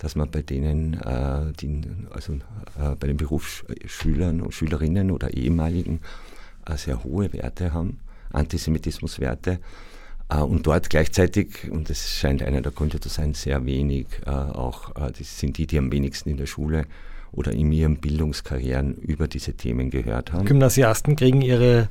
dass 0.00 0.16
man 0.16 0.30
bei 0.30 0.42
denen, 0.42 0.94
äh, 0.94 1.52
die, 1.60 1.82
also 2.10 2.32
äh, 2.32 2.96
bei 2.98 3.06
den 3.06 3.18
Berufsschülern 3.18 4.40
und 4.40 4.52
Schülerinnen 4.52 5.10
oder 5.10 5.32
ehemaligen 5.34 6.00
äh, 6.66 6.76
sehr 6.76 7.04
hohe 7.04 7.32
Werte 7.32 7.72
haben, 7.72 8.00
Antisemitismuswerte. 8.32 9.60
Äh, 10.30 10.38
und 10.38 10.66
dort 10.66 10.88
gleichzeitig, 10.88 11.70
und 11.70 11.90
das 11.90 12.08
scheint 12.08 12.42
einer 12.42 12.62
der 12.62 12.72
Gründe 12.72 12.98
zu 12.98 13.10
sein, 13.10 13.34
sehr 13.34 13.64
wenig, 13.66 14.06
äh, 14.26 14.30
auch 14.30 14.96
äh, 14.96 15.12
das 15.12 15.38
sind 15.38 15.58
die, 15.58 15.66
die 15.66 15.78
am 15.78 15.92
wenigsten 15.92 16.30
in 16.30 16.38
der 16.38 16.46
Schule 16.46 16.86
oder 17.32 17.52
in 17.52 17.70
ihren 17.72 17.96
Bildungskarrieren 17.96 18.94
über 18.96 19.28
diese 19.28 19.54
Themen 19.54 19.90
gehört 19.90 20.32
haben. 20.32 20.44
Gymnasiasten 20.44 21.16
kriegen 21.16 21.42
ihre 21.42 21.88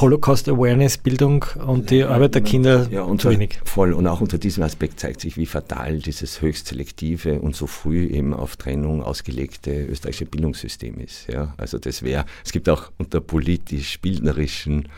Holocaust-Awareness-Bildung 0.00 1.44
und 1.64 1.90
die 1.90 1.98
ja, 1.98 2.08
Arbeiterkinder 2.08 2.88
ja, 2.90 3.06
zu 3.16 3.30
wenig. 3.30 3.60
Voll. 3.64 3.92
Und 3.92 4.06
auch 4.06 4.20
unter 4.20 4.38
diesem 4.38 4.62
Aspekt 4.64 5.00
zeigt 5.00 5.20
sich, 5.20 5.36
wie 5.36 5.46
fatal 5.46 5.98
dieses 5.98 6.40
höchst 6.40 6.68
selektive 6.68 7.40
und 7.40 7.54
so 7.54 7.66
früh 7.66 8.06
eben 8.06 8.34
auf 8.34 8.56
Trennung 8.56 9.02
ausgelegte 9.02 9.84
österreichische 9.86 10.26
Bildungssystem 10.26 10.98
ist. 10.98 11.28
Ja, 11.28 11.54
also 11.56 11.78
das 11.78 12.02
wäre, 12.02 12.24
es 12.44 12.52
gibt 12.52 12.68
auch 12.68 12.90
unter 12.98 13.20
politisch-bildnerischen 13.20 14.88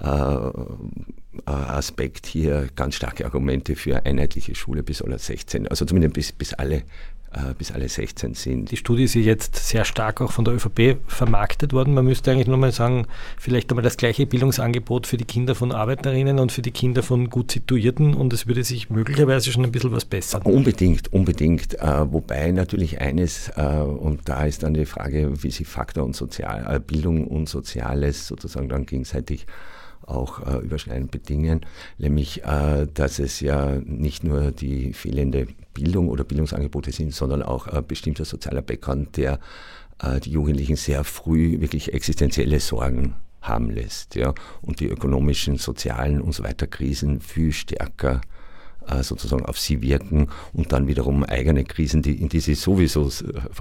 äh, 0.00 0.06
äh, 1.46 1.50
Aspekt 1.50 2.26
hier 2.26 2.68
ganz 2.76 2.94
starke 2.94 3.24
Argumente 3.24 3.76
für 3.76 4.04
einheitliche 4.04 4.54
Schule 4.54 4.82
bis 4.82 5.02
alle 5.02 5.18
16, 5.18 5.68
also 5.68 5.84
zumindest 5.84 6.14
bis, 6.14 6.32
bis 6.32 6.54
alle 6.54 6.82
bis 7.58 7.72
alle 7.72 7.88
16 7.88 8.34
sind. 8.34 8.70
Die 8.70 8.76
Studie 8.76 9.04
ist 9.04 9.14
ja 9.14 9.20
jetzt 9.20 9.56
sehr 9.56 9.84
stark 9.84 10.20
auch 10.20 10.32
von 10.32 10.44
der 10.44 10.54
ÖVP 10.54 10.96
vermarktet 11.06 11.72
worden. 11.72 11.94
Man 11.94 12.04
müsste 12.04 12.30
eigentlich 12.30 12.46
nur 12.46 12.56
mal 12.56 12.72
sagen, 12.72 13.06
vielleicht 13.38 13.70
einmal 13.70 13.82
das 13.82 13.96
gleiche 13.96 14.26
Bildungsangebot 14.26 15.06
für 15.06 15.16
die 15.16 15.24
Kinder 15.24 15.54
von 15.54 15.72
Arbeiterinnen 15.72 16.38
und 16.38 16.52
für 16.52 16.62
die 16.62 16.70
Kinder 16.70 17.02
von 17.02 17.28
gut 17.30 17.52
Situierten 17.52 18.14
und 18.14 18.32
es 18.32 18.46
würde 18.46 18.64
sich 18.64 18.90
möglicherweise 18.90 19.52
schon 19.52 19.64
ein 19.64 19.72
bisschen 19.72 19.92
was 19.92 20.04
bessern. 20.04 20.42
Unbedingt, 20.42 21.12
unbedingt. 21.12 21.74
Äh, 21.74 22.12
wobei 22.12 22.50
natürlich 22.50 23.00
eines, 23.00 23.50
äh, 23.56 23.62
und 23.62 24.28
da 24.28 24.44
ist 24.44 24.62
dann 24.62 24.74
die 24.74 24.86
Frage, 24.86 25.42
wie 25.42 25.50
sich 25.50 25.66
Faktor 25.66 26.04
und 26.04 26.16
Sozial, 26.16 26.76
äh, 26.76 26.80
Bildung 26.80 27.26
und 27.26 27.48
Soziales 27.48 28.26
sozusagen 28.26 28.68
dann 28.68 28.86
gegenseitig 28.86 29.46
auch 30.06 30.46
äh, 30.46 30.58
überschneidend 30.58 31.10
bedingen, 31.10 31.60
nämlich 31.98 32.44
äh, 32.44 32.86
dass 32.92 33.18
es 33.18 33.40
ja 33.40 33.78
nicht 33.84 34.24
nur 34.24 34.52
die 34.52 34.92
fehlende 34.92 35.46
Bildung 35.74 36.08
oder 36.08 36.24
Bildungsangebote 36.24 36.92
sind, 36.92 37.14
sondern 37.14 37.42
auch 37.42 37.66
ein 37.66 37.86
bestimmter 37.86 38.24
sozialer 38.24 38.62
Background, 38.62 39.16
der 39.16 39.38
äh, 40.02 40.20
die 40.20 40.30
Jugendlichen 40.30 40.76
sehr 40.76 41.04
früh 41.04 41.60
wirklich 41.60 41.92
existenzielle 41.92 42.60
Sorgen 42.60 43.14
haben 43.40 43.70
lässt. 43.70 44.14
Ja, 44.14 44.34
und 44.62 44.80
die 44.80 44.88
ökonomischen, 44.88 45.56
sozialen 45.56 46.20
und 46.20 46.32
so 46.32 46.42
weiter 46.42 46.66
Krisen 46.66 47.20
viel 47.20 47.52
stärker 47.52 48.20
äh, 48.22 48.37
sozusagen 49.02 49.44
auf 49.44 49.58
sie 49.58 49.82
wirken 49.82 50.28
und 50.52 50.72
dann 50.72 50.86
wiederum 50.86 51.24
eigene 51.24 51.64
Krisen, 51.64 52.02
die, 52.02 52.20
in 52.20 52.28
die 52.28 52.40
sie 52.40 52.54
sowieso 52.54 53.10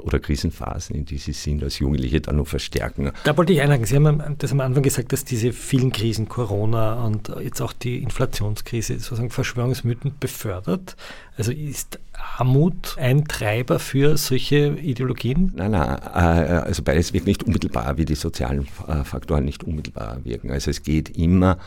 oder 0.02 0.20
Krisenphasen, 0.20 0.96
in 0.96 1.06
die 1.06 1.18
sie 1.18 1.34
sind, 1.34 1.63
als 1.63 1.80
Jugendliche 1.80 2.22
dann 2.22 2.38
noch 2.38 2.48
verstärken. 2.48 3.12
Da 3.24 3.38
wollte 3.38 3.54
ich 3.54 3.62
einhaken. 3.62 3.86
Sie 3.86 3.96
haben 3.96 4.36
das 4.38 4.52
am 4.52 4.60
Anfang 4.62 4.84
gesagt, 4.84 5.13
dass 5.13 5.26
diese 5.26 5.54
vielen 5.54 5.92
Krisen, 5.92 6.30
Corona 6.30 7.06
und 7.06 7.32
jetzt 7.42 7.62
auch 7.62 7.74
die 7.74 8.02
Inflationskrise, 8.02 9.00
sozusagen 9.00 9.30
Verschwörungsmythen 9.30 10.13
befördert. 10.20 10.96
Also 11.38 11.52
ist 11.52 12.00
Armut 12.38 12.98
ein 12.98 13.26
Treiber 13.26 13.80
für 13.80 14.18
solche 14.18 14.70
Ideologien? 14.80 15.54
Nein, 15.56 15.72
nein, 15.72 16.00
äh, 16.13 16.18
also 16.18 16.82
beides 16.84 17.13
wirkt 17.13 17.28
nicht 17.28 17.44
unmittelbar, 17.44 17.98
wie 17.98 18.06
die 18.06 18.16
sozialen 18.16 18.68
äh, 18.88 19.04
Faktoren 19.04 19.46
nicht 19.46 19.63
unmittelbar 19.63 20.18
wirken. 20.24 20.52
Also 20.52 20.72
es 20.72 20.84
geht 20.84 21.18
immer 21.18 21.58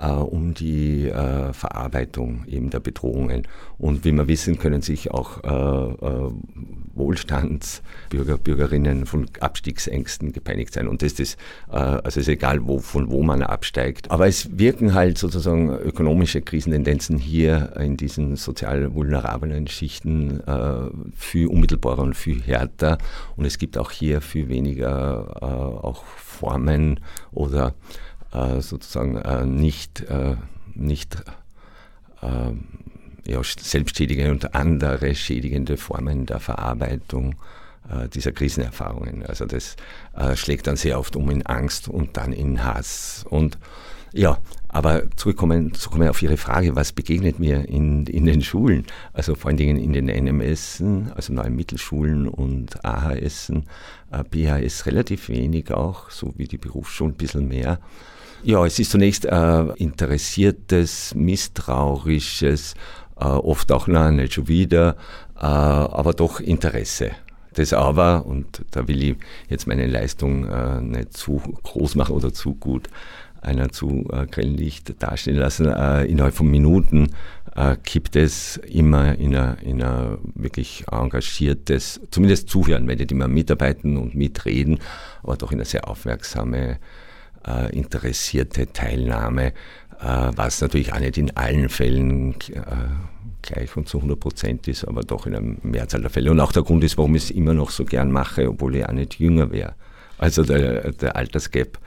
äh, 0.00 0.08
um 0.08 0.54
die 0.54 1.08
äh, 1.08 1.52
Verarbeitung 1.52 2.44
eben 2.46 2.70
der 2.70 2.80
Bedrohungen. 2.80 3.46
Und 3.78 4.04
wie 4.04 4.12
wir 4.12 4.28
wissen, 4.28 4.58
können 4.58 4.82
sich 4.82 5.10
auch 5.10 5.42
äh, 5.44 6.06
äh, 6.06 6.30
Wohlstandsbürger, 6.94 8.38
Bürgerinnen 8.38 9.06
von 9.06 9.26
Abstiegsängsten 9.40 10.32
gepeinigt 10.32 10.72
sein. 10.72 10.88
Und 10.88 11.02
das 11.02 11.14
ist, 11.14 11.38
äh, 11.70 11.76
also 11.76 12.20
ist 12.20 12.28
egal, 12.28 12.66
wo, 12.66 12.78
von 12.78 13.10
wo 13.10 13.22
man 13.22 13.42
absteigt. 13.42 14.10
Aber 14.10 14.26
es 14.26 14.58
wirken 14.58 14.94
halt 14.94 15.18
sozusagen 15.18 15.70
ökonomische 15.70 16.40
Krisentendenzen 16.40 17.18
hier 17.18 17.74
in 17.78 17.96
diesen 17.96 18.36
sozial 18.36 18.94
vulnerablen 18.94 19.66
Schichten 19.66 20.40
äh, 20.40 20.90
viel 21.14 21.48
unmittelbarer 21.48 22.02
und 22.02 22.14
viel 22.14 22.42
härter. 22.42 22.98
Und 23.36 23.44
es 23.44 23.58
gibt 23.58 23.78
auch 23.78 23.90
hier 23.90 24.20
viel 24.20 24.48
weniger 24.48 25.36
äh, 25.40 25.44
auch 25.44 26.04
Formen 26.04 27.00
oder 27.32 27.74
sozusagen 28.60 29.16
äh, 29.16 29.46
nicht, 29.46 30.00
äh, 30.02 30.36
nicht 30.74 31.22
ja, 33.26 33.42
selbstschädigende 33.42 34.32
und 34.32 34.54
andere 34.54 35.14
schädigende 35.14 35.76
Formen 35.76 36.24
der 36.24 36.40
Verarbeitung 36.40 37.34
dieser 38.14 38.32
Krisenerfahrungen. 38.32 39.26
Also 39.26 39.44
das 39.44 39.76
schlägt 40.36 40.66
dann 40.66 40.76
sehr 40.76 40.98
oft 40.98 41.16
um 41.16 41.28
in 41.30 41.44
Angst 41.44 41.86
und 41.86 42.16
dann 42.16 42.32
in 42.32 42.64
Hass. 42.64 43.26
Und 43.28 43.58
ja, 44.14 44.38
aber 44.68 45.04
zurückkommen, 45.16 45.74
zurückkommen 45.74 46.08
auf 46.08 46.22
Ihre 46.22 46.36
Frage, 46.36 46.74
was 46.76 46.92
begegnet 46.92 47.38
mir 47.38 47.68
in, 47.68 48.06
in 48.06 48.24
den 48.24 48.42
Schulen? 48.42 48.86
Also 49.12 49.34
vor 49.34 49.48
allen 49.48 49.56
Dingen 49.56 49.76
in 49.76 49.92
den 49.92 50.06
NMS, 50.06 50.82
also 51.14 51.32
neuen 51.32 51.54
Mittelschulen 51.54 52.26
und 52.26 52.84
AHS, 52.84 53.52
BHS 54.30 54.86
relativ 54.86 55.28
wenig 55.28 55.72
auch, 55.72 56.10
so 56.10 56.32
wie 56.36 56.48
die 56.48 56.58
Berufsschulen 56.58 57.12
ein 57.12 57.16
bisschen 57.16 57.48
mehr. 57.48 57.80
Ja, 58.46 58.66
es 58.66 58.78
ist 58.78 58.90
zunächst 58.90 59.24
äh, 59.24 59.64
interessiertes, 59.76 61.14
misstrauisches, 61.14 62.74
äh, 63.18 63.24
oft 63.24 63.72
auch, 63.72 63.86
na, 63.86 64.10
nicht 64.10 64.34
schon 64.34 64.48
wieder, 64.48 64.96
äh, 65.36 65.46
aber 65.46 66.12
doch 66.12 66.40
Interesse. 66.40 67.12
Das 67.54 67.72
aber, 67.72 68.26
und 68.26 68.66
da 68.72 68.86
will 68.86 69.02
ich 69.02 69.16
jetzt 69.48 69.66
meine 69.66 69.86
Leistung 69.86 70.46
äh, 70.46 70.78
nicht 70.82 71.16
zu 71.16 71.40
groß 71.62 71.94
machen 71.94 72.14
oder 72.14 72.34
zu 72.34 72.54
gut 72.54 72.90
einer 73.40 73.70
zu 73.70 74.06
äh, 74.12 74.26
grellen 74.26 74.58
Licht 74.58 75.02
dastehen 75.02 75.36
lassen, 75.36 75.66
äh, 75.66 76.04
innerhalb 76.04 76.34
von 76.34 76.50
Minuten 76.50 77.10
äh, 77.56 77.76
kippt 77.76 78.14
es 78.16 78.58
immer 78.58 79.18
in 79.18 79.36
ein, 79.36 79.56
in 79.58 79.82
ein 79.82 80.18
wirklich 80.34 80.84
engagiertes, 80.90 82.00
zumindest 82.10 82.50
zuhören, 82.50 82.88
wenn 82.88 82.98
nicht 82.98 83.12
immer 83.12 83.28
mitarbeiten 83.28 83.96
und 83.96 84.14
mitreden, 84.14 84.80
aber 85.22 85.36
doch 85.36 85.50
in 85.50 85.58
eine 85.58 85.64
sehr 85.64 85.88
aufmerksame 85.88 86.78
äh, 87.46 87.76
interessierte 87.76 88.72
Teilnahme, 88.72 89.48
äh, 90.00 90.30
was 90.34 90.60
natürlich 90.60 90.92
auch 90.92 90.98
nicht 90.98 91.18
in 91.18 91.36
allen 91.36 91.68
Fällen 91.68 92.34
äh, 92.52 92.60
gleich 93.42 93.76
und 93.76 93.88
zu 93.88 93.98
100 93.98 94.18
Prozent 94.18 94.68
ist, 94.68 94.84
aber 94.84 95.02
doch 95.02 95.26
in 95.26 95.34
einer 95.34 95.56
Mehrzahl 95.62 96.00
der 96.00 96.10
Fälle. 96.10 96.30
Und 96.30 96.40
auch 96.40 96.52
der 96.52 96.62
Grund 96.62 96.82
ist, 96.84 96.96
warum 96.96 97.14
ich 97.14 97.24
es 97.24 97.30
immer 97.30 97.54
noch 97.54 97.70
so 97.70 97.84
gern 97.84 98.10
mache, 98.10 98.48
obwohl 98.48 98.76
ich 98.76 98.86
auch 98.86 98.92
nicht 98.92 99.18
jünger 99.18 99.50
wäre. 99.50 99.74
Also 100.18 100.42
der, 100.42 100.92
der 100.92 101.16
Altersgap 101.16 101.78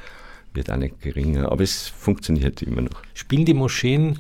wird 0.54 0.72
auch 0.72 0.78
nicht 0.78 1.02
geringer, 1.02 1.52
aber 1.52 1.64
es 1.64 1.88
funktioniert 1.88 2.62
immer 2.62 2.82
noch. 2.82 3.02
Spielen 3.14 3.46
die 3.46 3.54
Moscheen 3.54 4.20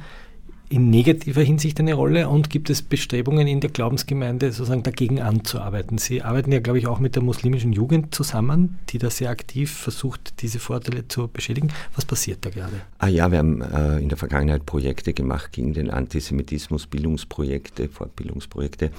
in 0.69 0.89
negativer 0.89 1.41
Hinsicht 1.41 1.80
eine 1.80 1.93
Rolle 1.93 2.27
und 2.27 2.49
gibt 2.49 2.69
es 2.69 2.82
Bestrebungen 2.82 3.47
in 3.47 3.62
der 3.62 3.69
Glaubensgemeinde 3.69 4.51
sozusagen 4.51 4.84
dagegen 4.84 5.21
anzuarbeiten? 5.21 5.97
Sie 5.97 6.21
arbeiten 6.21 6.51
ja, 6.51 6.60
glaube 6.60 6.80
ich, 6.80 6.88
auch 6.88 6.99
mit 6.99 7.15
der 7.15 7.23
muslimischen 7.23 7.71
Jugend 7.71 8.13
zusammen, 8.13 8.77
die 8.89 8.97
da 8.97 9.10
sehr 9.10 9.30
aktiv 9.30 9.71
versucht, 9.71 10.41
diese 10.41 10.60
Vorteile 10.60 11.08
zu 11.08 11.30
beschädigen. 11.30 11.71
Was 11.95 12.06
passiert 12.06 12.45
da 12.45 12.49
gerade? 12.49 12.82
Ah 12.99 13.08
ja, 13.08 13.32
wir 13.32 13.39
haben 13.39 13.62
äh, 13.62 13.99
in 13.99 14.10
der 14.10 14.17
Vergangenheit 14.17 14.65
Projekte 14.65 15.13
gemacht 15.13 15.53
gegen 15.53 15.73
den 15.73 15.89
Antisemitismus, 15.89 16.88
Bildungsprojekte, 16.88 17.88
Fortbildungsprojekte. 17.88 18.91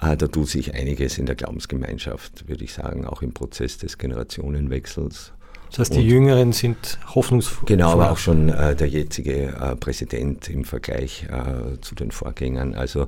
Äh, 0.00 0.16
da 0.16 0.26
tut 0.26 0.48
sich 0.48 0.74
einiges 0.74 1.18
in 1.18 1.26
der 1.26 1.36
Glaubensgemeinschaft, 1.36 2.48
würde 2.48 2.64
ich 2.64 2.72
sagen, 2.72 3.04
auch 3.06 3.22
im 3.22 3.32
Prozess 3.32 3.78
des 3.78 3.98
Generationenwechsels 3.98 5.32
das 5.70 5.78
heißt, 5.80 5.94
die 5.94 6.00
und 6.00 6.06
Jüngeren 6.06 6.52
sind 6.52 6.98
hoffnungsvoll. 7.14 7.66
Genau, 7.66 7.90
aber 7.92 8.10
auch 8.10 8.18
schon 8.18 8.48
äh, 8.48 8.74
der 8.74 8.88
jetzige 8.88 9.48
äh, 9.48 9.76
Präsident 9.76 10.48
im 10.48 10.64
Vergleich 10.64 11.26
äh, 11.30 11.80
zu 11.80 11.94
den 11.94 12.10
Vorgängern. 12.10 12.74
Also 12.74 13.02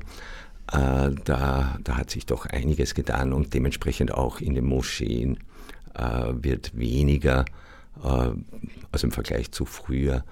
äh, 0.73 1.11
da, 1.25 1.79
da 1.83 1.97
hat 1.97 2.11
sich 2.11 2.27
doch 2.27 2.47
einiges 2.47 2.95
getan 2.95 3.33
und 3.33 3.55
dementsprechend 3.55 4.13
auch 4.13 4.41
in 4.41 4.55
den 4.55 4.67
Moscheen 4.67 5.39
äh, 5.95 6.33
wird 6.33 6.77
weniger, 6.77 7.45
äh, 8.03 8.31
also 8.93 9.07
im 9.07 9.13
Vergleich 9.13 9.51
zu 9.53 9.65
früher, 9.65 10.25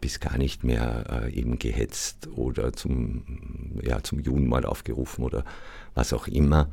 bis 0.00 0.20
gar 0.20 0.36
nicht 0.36 0.62
mehr 0.62 1.28
eben 1.32 1.58
gehetzt 1.58 2.28
oder 2.36 2.72
zum, 2.72 3.22
ja, 3.82 4.02
zum 4.02 4.20
Judenmord 4.20 4.66
aufgerufen 4.66 5.24
oder 5.24 5.44
was 5.94 6.12
auch 6.12 6.28
immer. 6.28 6.68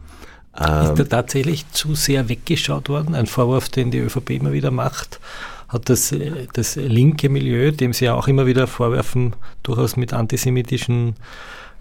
Ist 0.53 0.65
da 0.65 0.95
ähm, 0.97 1.09
tatsächlich 1.09 1.69
zu 1.71 1.95
sehr 1.95 2.27
weggeschaut 2.27 2.89
worden? 2.89 3.15
Ein 3.15 3.27
Vorwurf, 3.27 3.69
den 3.69 3.89
die 3.89 3.99
ÖVP 3.99 4.31
immer 4.31 4.51
wieder 4.51 4.71
macht. 4.71 5.21
Hat 5.69 5.89
das, 5.89 6.13
das 6.51 6.75
linke 6.75 7.29
Milieu, 7.29 7.71
dem 7.71 7.93
sie 7.93 8.05
ja 8.05 8.15
auch 8.15 8.27
immer 8.27 8.45
wieder 8.45 8.67
vorwerfen, 8.67 9.33
durchaus 9.63 9.95
mit 9.95 10.11
antisemitischen 10.11 11.15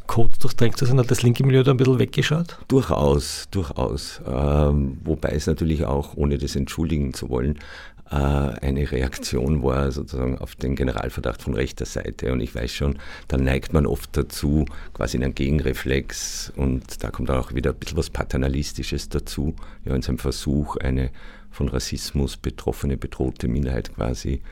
Code 0.07 0.39
durchdrängt 0.41 0.77
zu 0.77 0.87
sein, 0.87 0.99
hat 0.99 1.11
das 1.11 1.23
linke 1.23 1.45
Milieu 1.45 1.65
da 1.65 1.73
ein 1.73 1.77
bisschen 1.77 1.99
weggeschaut? 1.99 2.59
Durchaus, 2.69 3.49
durchaus. 3.51 4.21
Ähm, 4.27 4.99
wobei 5.05 5.31
es 5.31 5.47
natürlich 5.47 5.85
auch, 5.85 6.17
ohne 6.17 6.39
das 6.39 6.55
entschuldigen 6.55 7.13
zu 7.13 7.29
wollen, 7.29 7.57
äh, 7.57 7.61
eine 8.17 8.91
Reaktion 8.91 9.63
war 9.63 9.93
sozusagen 9.93 10.39
auf 10.39 10.57
den 10.57 10.75
Generalverdacht 10.75 11.43
von 11.43 11.55
rechter 11.55 11.85
Seite. 11.85 12.33
Und 12.33 12.41
ich 12.41 12.55
weiß 12.55 12.73
schon, 12.73 12.99
da 13.29 13.37
neigt 13.37 13.73
man 13.73 13.87
oft 13.87 14.17
dazu, 14.17 14.65
quasi 14.95 15.17
in 15.17 15.25
einen 15.25 15.35
Gegenreflex 15.35 16.53
und 16.57 17.05
da 17.05 17.11
kommt 17.11 17.29
dann 17.29 17.39
auch 17.39 17.55
wieder 17.55 17.71
ein 17.71 17.77
bisschen 17.77 17.99
was 17.99 18.11
Paternalistisches 18.11 19.11
dazu, 19.11 19.55
ja, 19.85 19.95
in 19.95 20.03
seinem 20.03 20.19
Versuch, 20.19 20.77
eine 20.77 21.11
von 21.51 21.69
Rassismus 21.69 22.37
betroffene, 22.37 22.97
bedrohte 22.97 23.49
Minderheit 23.49 23.95
quasi 23.95 24.43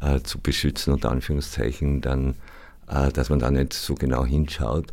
äh, 0.00 0.20
zu 0.20 0.38
beschützen, 0.40 0.92
unter 0.92 1.10
Anführungszeichen, 1.10 2.00
dann, 2.00 2.34
äh, 2.88 3.10
dass 3.10 3.30
man 3.30 3.38
da 3.38 3.50
nicht 3.50 3.72
so 3.72 3.94
genau 3.94 4.24
hinschaut. 4.24 4.92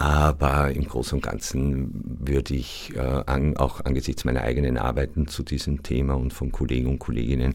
Aber 0.00 0.70
im 0.70 0.88
Großen 0.88 1.18
und 1.18 1.22
Ganzen 1.22 1.90
würde 2.20 2.54
ich 2.54 2.90
äh, 2.96 3.00
an, 3.00 3.58
auch 3.58 3.84
angesichts 3.84 4.24
meiner 4.24 4.40
eigenen 4.40 4.78
Arbeiten 4.78 5.26
zu 5.26 5.42
diesem 5.42 5.82
Thema 5.82 6.14
und 6.14 6.32
von 6.32 6.50
Kollegen 6.50 6.88
und 6.88 6.98
Kolleginnen, 6.98 7.54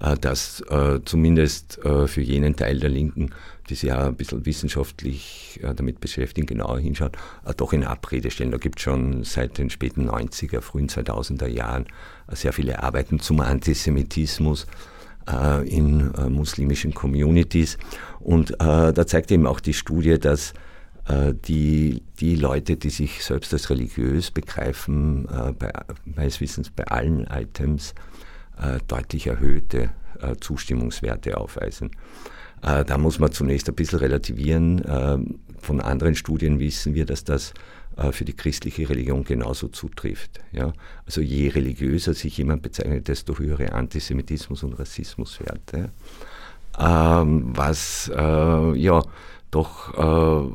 äh, 0.00 0.16
dass 0.16 0.62
äh, 0.70 1.00
zumindest 1.04 1.84
äh, 1.84 2.08
für 2.08 2.22
jenen 2.22 2.56
Teil 2.56 2.80
der 2.80 2.88
Linken, 2.88 3.34
die 3.68 3.74
sich 3.74 3.90
ja 3.90 4.06
ein 4.06 4.16
bisschen 4.16 4.46
wissenschaftlich 4.46 5.60
äh, 5.62 5.74
damit 5.74 6.00
beschäftigen, 6.00 6.46
genauer 6.46 6.78
hinschauen, 6.78 7.12
äh, 7.44 7.52
doch 7.54 7.74
in 7.74 7.84
Abrede 7.84 8.30
stellen. 8.30 8.52
Da 8.52 8.56
gibt 8.56 8.78
es 8.78 8.84
schon 8.84 9.22
seit 9.22 9.58
den 9.58 9.68
späten 9.68 10.08
90er, 10.08 10.62
frühen 10.62 10.88
2000er 10.88 11.48
Jahren 11.48 11.84
sehr 12.28 12.54
viele 12.54 12.82
Arbeiten 12.82 13.20
zum 13.20 13.40
Antisemitismus 13.40 14.66
in 15.64 16.12
muslimischen 16.28 16.92
Communities. 16.92 17.78
Und 18.20 18.54
da 18.58 19.06
zeigt 19.06 19.30
eben 19.30 19.46
auch 19.46 19.60
die 19.60 19.72
Studie, 19.72 20.18
dass 20.18 20.52
die, 21.08 22.02
die 22.18 22.36
Leute, 22.36 22.76
die 22.76 22.90
sich 22.90 23.24
selbst 23.24 23.52
als 23.52 23.68
religiös 23.68 24.30
begreifen, 24.30 25.28
äh, 25.28 25.52
bei, 25.52 25.70
meines 26.04 26.40
Wissens 26.40 26.70
bei 26.70 26.86
allen 26.86 27.26
Items 27.26 27.94
äh, 28.58 28.78
deutlich 28.88 29.26
erhöhte 29.26 29.90
Zustimmungswerte 30.40 31.36
aufweisen. 31.36 31.90
Da 32.62 32.96
muss 32.96 33.18
man 33.18 33.32
zunächst 33.32 33.68
ein 33.68 33.74
bisschen 33.74 33.98
relativieren. 33.98 35.36
Von 35.58 35.80
anderen 35.80 36.14
Studien 36.14 36.60
wissen 36.60 36.94
wir, 36.94 37.04
dass 37.04 37.24
das 37.24 37.52
für 38.12 38.24
die 38.24 38.32
christliche 38.32 38.88
Religion 38.88 39.24
genauso 39.24 39.68
zutrifft. 39.68 40.40
Ja? 40.52 40.72
Also 41.04 41.20
je 41.20 41.48
religiöser 41.48 42.14
sich 42.14 42.38
jemand 42.38 42.62
bezeichnet, 42.62 43.08
desto 43.08 43.36
höhere 43.36 43.74
Antisemitismus- 43.74 44.64
und 44.64 44.74
Rassismuswerte. 44.74 45.90
Ähm, 46.78 47.52
was 47.54 48.10
äh, 48.14 48.76
ja 48.76 49.02
doch 49.50 49.94
äh, 50.50 50.54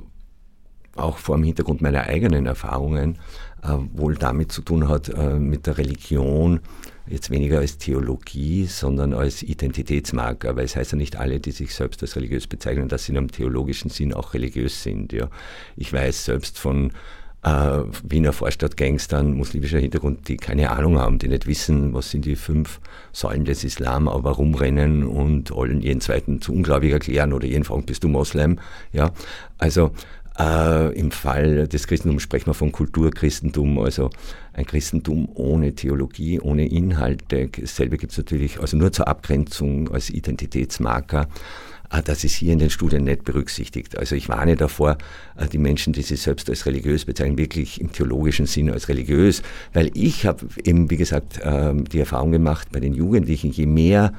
auch 0.99 1.17
vor 1.17 1.37
dem 1.37 1.43
Hintergrund 1.43 1.81
meiner 1.81 2.03
eigenen 2.03 2.45
Erfahrungen 2.45 3.17
äh, 3.63 3.69
wohl 3.93 4.15
damit 4.15 4.51
zu 4.51 4.61
tun 4.61 4.87
hat, 4.87 5.09
äh, 5.09 5.39
mit 5.39 5.67
der 5.67 5.77
Religion, 5.77 6.59
jetzt 7.07 7.31
weniger 7.31 7.59
als 7.59 7.77
Theologie, 7.77 8.65
sondern 8.65 9.13
als 9.13 9.41
Identitätsmarker, 9.41 10.55
weil 10.55 10.65
es 10.65 10.75
heißt 10.75 10.91
ja 10.91 10.97
nicht 10.97 11.15
alle, 11.15 11.39
die 11.39 11.51
sich 11.51 11.73
selbst 11.73 12.01
als 12.01 12.15
religiös 12.15 12.47
bezeichnen, 12.47 12.87
dass 12.87 13.05
sie 13.05 13.13
in 13.13 13.17
einem 13.17 13.31
theologischen 13.31 13.89
Sinn 13.89 14.13
auch 14.13 14.33
religiös 14.33 14.83
sind. 14.83 15.11
Ja. 15.11 15.29
Ich 15.75 15.91
weiß 15.91 16.25
selbst 16.25 16.59
von 16.59 16.91
äh, 17.43 17.79
Wiener 18.03 18.33
Vorstadtgangstern 18.33 19.33
muslimischer 19.33 19.79
Hintergrund, 19.79 20.27
die 20.27 20.37
keine 20.37 20.71
Ahnung 20.71 20.99
haben, 20.99 21.19
die 21.19 21.29
nicht 21.29 21.47
wissen, 21.47 21.93
was 21.93 22.11
sind 22.11 22.25
die 22.25 22.35
fünf 22.35 22.79
Säulen 23.11 23.45
des 23.45 23.63
Islam, 23.63 24.07
aber 24.07 24.31
rumrennen 24.31 25.03
und 25.03 25.51
allen 25.55 25.81
jeden 25.81 26.01
zweiten 26.01 26.41
zu 26.41 26.53
unglaublich 26.53 26.91
erklären 26.91 27.33
oder 27.33 27.47
jeden 27.47 27.63
fragen, 27.63 27.85
bist 27.85 28.03
du 28.03 28.07
Moslem? 28.07 28.59
Ja, 28.91 29.11
also 29.57 29.91
äh, 30.39 30.97
Im 30.97 31.11
Fall 31.11 31.67
des 31.67 31.85
Christentums 31.85 32.23
sprechen 32.23 32.47
wir 32.47 32.53
von 32.53 32.71
Kulturchristentum, 32.71 33.77
also 33.79 34.09
ein 34.53 34.65
Christentum 34.65 35.27
ohne 35.33 35.75
Theologie, 35.75 36.39
ohne 36.39 36.67
Inhalte. 36.67 37.49
Dasselbe 37.49 37.97
gibt 37.97 38.13
es 38.13 38.17
natürlich, 38.17 38.59
also 38.59 38.77
nur 38.77 38.93
zur 38.93 39.09
Abgrenzung 39.09 39.91
als 39.91 40.09
Identitätsmarker. 40.09 41.27
Äh, 41.91 42.01
das 42.03 42.23
ist 42.23 42.35
hier 42.35 42.53
in 42.53 42.59
den 42.59 42.69
Studien 42.69 43.03
nicht 43.03 43.25
berücksichtigt. 43.25 43.97
Also 43.97 44.15
ich 44.15 44.29
warne 44.29 44.55
davor, 44.55 44.97
äh, 45.35 45.47
die 45.49 45.57
Menschen, 45.57 45.91
die 45.91 46.03
sich 46.03 46.21
selbst 46.21 46.49
als 46.49 46.65
religiös 46.65 47.03
bezeichnen, 47.03 47.37
wirklich 47.37 47.81
im 47.81 47.91
theologischen 47.91 48.45
Sinne 48.45 48.71
als 48.71 48.87
religiös, 48.87 49.41
weil 49.73 49.91
ich 49.93 50.25
habe 50.25 50.45
eben, 50.63 50.89
wie 50.89 50.97
gesagt, 50.97 51.41
ähm, 51.43 51.83
die 51.83 51.99
Erfahrung 51.99 52.31
gemacht 52.31 52.69
bei 52.71 52.79
den 52.79 52.93
Jugendlichen, 52.93 53.51
je 53.51 53.65
mehr 53.65 54.13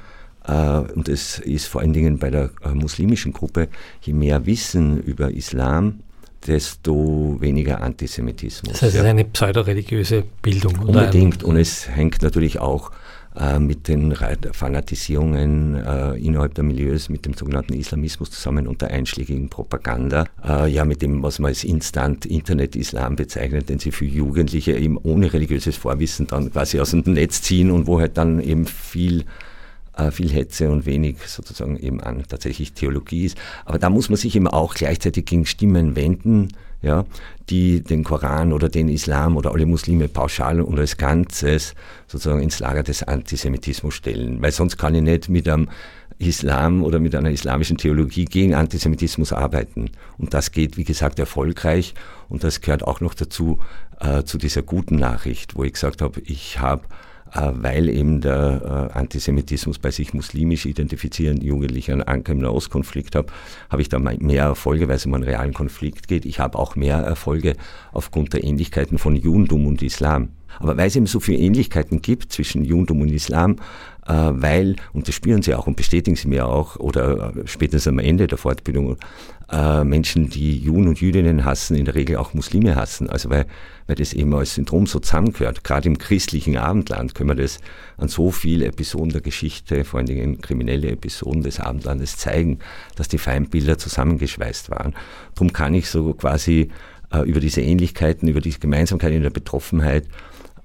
und 0.94 1.09
es 1.11 1.38
ist 1.38 1.66
vor 1.66 1.83
allen 1.83 1.92
Dingen 1.92 2.18
bei 2.18 2.30
der 2.30 2.50
muslimischen 2.72 3.35
Gruppe, 3.35 3.68
je 4.00 4.14
mehr 4.14 4.46
Wissen 4.46 4.98
über 5.02 5.30
Islam, 5.30 6.00
desto 6.46 7.37
weniger 7.40 7.81
Antisemitismus. 7.83 8.72
Das 8.72 8.83
heißt, 8.83 8.94
es 8.94 9.00
ist 9.00 9.07
eine 9.07 9.24
pseudoreligiöse 9.24 10.24
Bildung. 10.42 10.79
Unbedingt. 10.79 11.42
Und 11.44 11.57
es 11.57 11.88
hängt 11.88 12.22
natürlich 12.22 12.59
auch 12.59 12.90
äh, 13.37 13.59
mit 13.59 13.87
den 13.87 14.14
Fanatisierungen 14.53 15.74
äh, 15.76 16.14
innerhalb 16.14 16.55
der 16.55 16.64
Milieus, 16.64 17.09
mit 17.09 17.26
dem 17.26 17.35
sogenannten 17.35 17.74
Islamismus 17.74 18.31
zusammen 18.33 18.66
und 18.66 18.83
der 18.83 18.90
einschlägigen 18.90 19.48
Propaganda. 19.48 20.24
Äh, 20.44 20.68
ja, 20.68 20.85
mit 20.85 21.00
dem, 21.03 21.22
was 21.22 21.38
man 21.38 21.50
als 21.50 21.62
Instant-Internet-Islam 21.62 23.16
bezeichnet, 23.16 23.68
den 23.68 23.79
sie 23.79 23.92
für 23.92 24.05
Jugendliche 24.05 24.72
eben 24.72 24.98
ohne 24.98 25.33
religiöses 25.33 25.76
Vorwissen 25.76 26.26
dann 26.26 26.50
quasi 26.50 26.81
aus 26.81 26.90
dem 26.90 27.03
Netz 27.03 27.42
ziehen 27.42 27.70
und 27.70 27.87
wo 27.87 28.00
halt 28.00 28.16
dann 28.16 28.40
eben 28.40 28.66
viel 28.66 29.24
viel 30.11 30.31
Hetze 30.31 30.71
und 30.71 30.87
wenig 30.87 31.17
sozusagen 31.27 31.77
eben 31.79 32.01
an 32.01 32.25
tatsächlich 32.29 32.73
Theologie 32.73 33.27
ist. 33.27 33.39
Aber 33.65 33.79
da 33.79 33.91
muss 33.91 34.09
man 34.09 34.17
sich 34.17 34.35
eben 34.37 34.49
auch 34.49 34.75
gleichzeitig 34.75 35.27
gegen 35.27 35.47
Stimmen 35.47 35.97
wenden, 35.97 36.49
ja, 36.83 37.05
die 37.51 37.83
den 37.83 38.05
Koran 38.05 38.53
oder 38.53 38.69
den 38.69 38.89
Islam 38.89 39.37
oder 39.37 39.53
alle 39.53 39.67
Muslime 39.67 40.09
pauschal 40.09 40.61
und 40.61 40.79
als 40.79 40.97
Ganzes 40.97 41.75
sozusagen 42.07 42.43
ins 42.43 42.59
Lager 42.59 42.83
des 42.83 43.03
Antisemitismus 43.03 43.95
stellen. 43.95 44.41
Weil 44.41 44.53
sonst 44.53 44.79
kann 44.79 44.95
ich 44.95 45.03
nicht 45.03 45.29
mit 45.29 45.49
einem 45.49 45.69
Islam 46.19 46.85
oder 46.85 46.99
mit 46.99 47.15
einer 47.15 47.31
islamischen 47.31 47.79
Theologie 47.79 48.27
gegen 48.27 48.55
Antisemitismus 48.55 49.33
arbeiten. 49.33 49.91
Und 50.19 50.35
das 50.35 50.53
geht, 50.53 50.77
wie 50.77 50.85
gesagt, 50.85 51.19
erfolgreich. 51.19 51.95
Und 52.29 52.45
das 52.45 52.61
gehört 52.61 52.85
auch 52.87 53.01
noch 53.01 53.15
dazu, 53.15 53.59
äh, 54.01 54.23
zu 54.25 54.39
dieser 54.39 54.63
guten 54.63 54.97
Nachricht, 54.97 55.57
wo 55.57 55.65
ich 55.65 55.73
gesagt 55.73 56.03
habe, 56.03 56.21
ich 56.21 56.61
habe 56.61 56.85
äh, 56.85 57.10
weil 57.33 57.88
eben 57.88 58.21
der 58.21 58.90
äh, 58.95 58.99
Antisemitismus 58.99 59.79
bei 59.79 59.90
sich 59.90 60.14
muslimisch 60.14 60.66
identifizierenden 60.66 61.47
Jugendlichen 61.47 62.03
Anker 62.03 62.33
im 62.33 62.38
Nahostkonflikt 62.38 63.14
habe, 63.14 63.33
habe 63.69 63.83
ich 63.83 63.88
da 63.88 63.99
mehr 63.99 64.45
Erfolge, 64.45 64.88
weil 64.88 64.97
es 64.97 65.07
um 65.07 65.14
einen 65.14 65.25
realen 65.25 65.55
Konflikt 65.55 66.09
geht. 66.09 66.25
Ich 66.25 66.40
habe 66.40 66.59
auch 66.59 66.77
mehr 66.77 66.99
Erfolge 66.99 67.55
aufgrund 67.93 68.33
der 68.33 68.45
Ähnlichkeiten 68.45 68.99
von 68.99 69.16
Judentum 69.16 69.66
und 69.66 69.83
Islam. 69.83 70.31
Aber 70.59 70.77
weil 70.77 70.89
es 70.89 70.97
eben 70.97 71.07
so 71.07 71.21
viele 71.21 71.39
Ähnlichkeiten 71.39 72.03
gibt 72.03 72.33
zwischen 72.33 72.65
Judentum 72.65 73.01
und 73.03 73.11
Islam, 73.11 73.57
äh, 74.07 74.13
weil, 74.13 74.77
und 74.93 75.09
das 75.09 75.15
spüren 75.15 75.43
sie 75.43 75.55
auch 75.55 75.67
und 75.67 75.77
bestätigen 75.77 76.17
sie 76.17 76.29
mir 76.29 76.47
auch, 76.47 76.77
oder 76.77 77.33
spätestens 77.45 77.89
am 77.89 77.99
Ende 77.99 78.27
der 78.27 78.39
Fortbildung, 78.39 78.97
Menschen, 79.83 80.31
die 80.31 80.59
Juden 80.59 80.87
und 80.87 81.01
Jüdinnen 81.01 81.45
hassen, 81.45 81.75
in 81.75 81.85
der 81.85 81.97
Regel 81.97 82.19
auch 82.19 82.35
Muslime 82.35 82.77
hassen. 82.77 83.11
Also 83.11 83.31
weil 83.31 83.47
weil 83.91 83.97
das 83.97 84.13
eben 84.13 84.33
als 84.37 84.55
Syndrom 84.55 84.87
so 84.87 85.01
zusammengehört. 85.01 85.65
Gerade 85.65 85.89
im 85.89 85.99
christlichen 85.99 86.57
Abendland 86.57 87.17
können 87.17 87.31
wir 87.31 87.35
das 87.35 87.59
an 87.97 88.07
so 88.07 88.31
vielen 88.31 88.69
Episoden 88.69 89.11
der 89.11 89.21
Geschichte, 89.21 89.83
vor 89.83 89.99
allen 89.99 90.07
Dingen 90.07 90.41
kriminelle 90.41 90.93
Episoden 90.93 91.43
des 91.43 91.59
Abendlandes 91.59 92.17
zeigen, 92.17 92.61
dass 92.95 93.09
die 93.09 93.19
Feindbilder 93.19 93.79
zusammengeschweißt 93.79 94.71
waren. 94.71 94.95
Darum 95.35 95.53
kann 95.53 95.75
ich 95.75 95.91
so 95.91 96.15
quasi 96.15 96.71
äh, 97.13 97.29
über 97.29 97.41
diese 97.41 97.63
Ähnlichkeiten, 97.63 98.29
über 98.29 98.41
die 98.41 98.57
Gemeinsamkeit 98.61 99.13
in 99.13 99.25
der 99.25 99.31
Betroffenheit 99.31 100.07